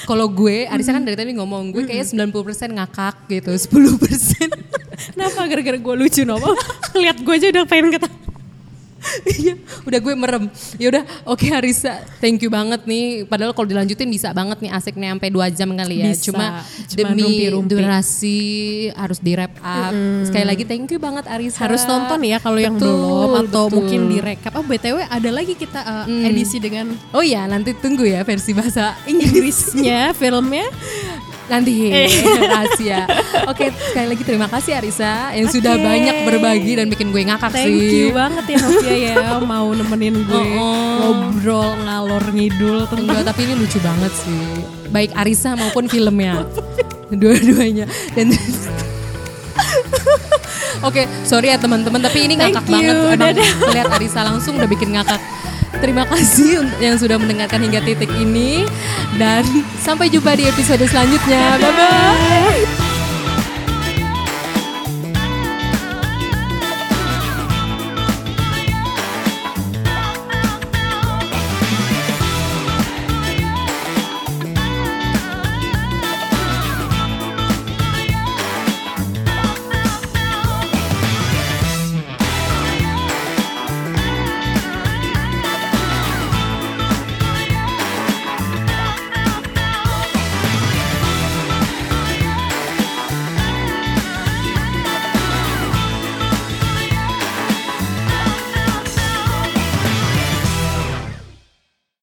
[0.09, 4.49] kalau gue, Arisa kan dari tadi ngomong gue kayaknya 90% ngakak gitu, 10%
[5.15, 6.57] kenapa gara-gara gue lucu nopo?
[6.97, 8.09] Lihat gue aja udah pengen kata
[9.25, 9.55] Iya,
[9.87, 10.43] udah gue merem.
[10.75, 13.23] Ya udah, oke Arisa, thank you banget nih.
[13.23, 16.11] Padahal kalau dilanjutin bisa banget nih asik nih sampai 2 jam kali ya.
[16.11, 16.23] Bisa.
[16.29, 17.71] Cuma Cuma demi rumpi-rumpi.
[17.71, 18.39] durasi
[18.93, 19.93] harus di wrap up.
[20.27, 21.63] Sekali lagi thank you banget Arisa.
[21.63, 23.75] harus nonton ya kalau yang belum atau betul.
[23.79, 28.21] mungkin direkap oh btw ada lagi kita uh, edisi dengan Oh iya, nanti tunggu ya
[28.21, 30.67] versi bahasa Inggrisnya filmnya
[31.49, 31.73] nanti
[32.39, 33.09] rahasia.
[33.49, 35.83] Oke, sekali lagi terima kasih Arisa yang sudah Oke.
[35.83, 38.05] banyak berbagi dan bikin gue ngakak Thank sih.
[38.05, 40.93] you banget ya Novia ya mau nemenin gue Oh, oh.
[41.01, 44.41] ngobrol ngalor ngidul tentang Enggak, tapi ini lucu banget sih.
[44.93, 46.45] Baik Arisa maupun filmnya.
[47.21, 47.89] Dua-duanya.
[48.13, 48.29] Dan
[50.79, 52.95] Oke, sorry ya teman-teman, tapi ini Thank ngakak you, banget.
[53.43, 55.19] Emang lihat Arisa langsung udah bikin ngakak.
[55.77, 58.65] Terima kasih yang sudah mendengarkan hingga titik ini
[59.21, 59.45] dan
[59.79, 61.61] sampai jumpa di episode selanjutnya.
[61.61, 62.61] Bye bye.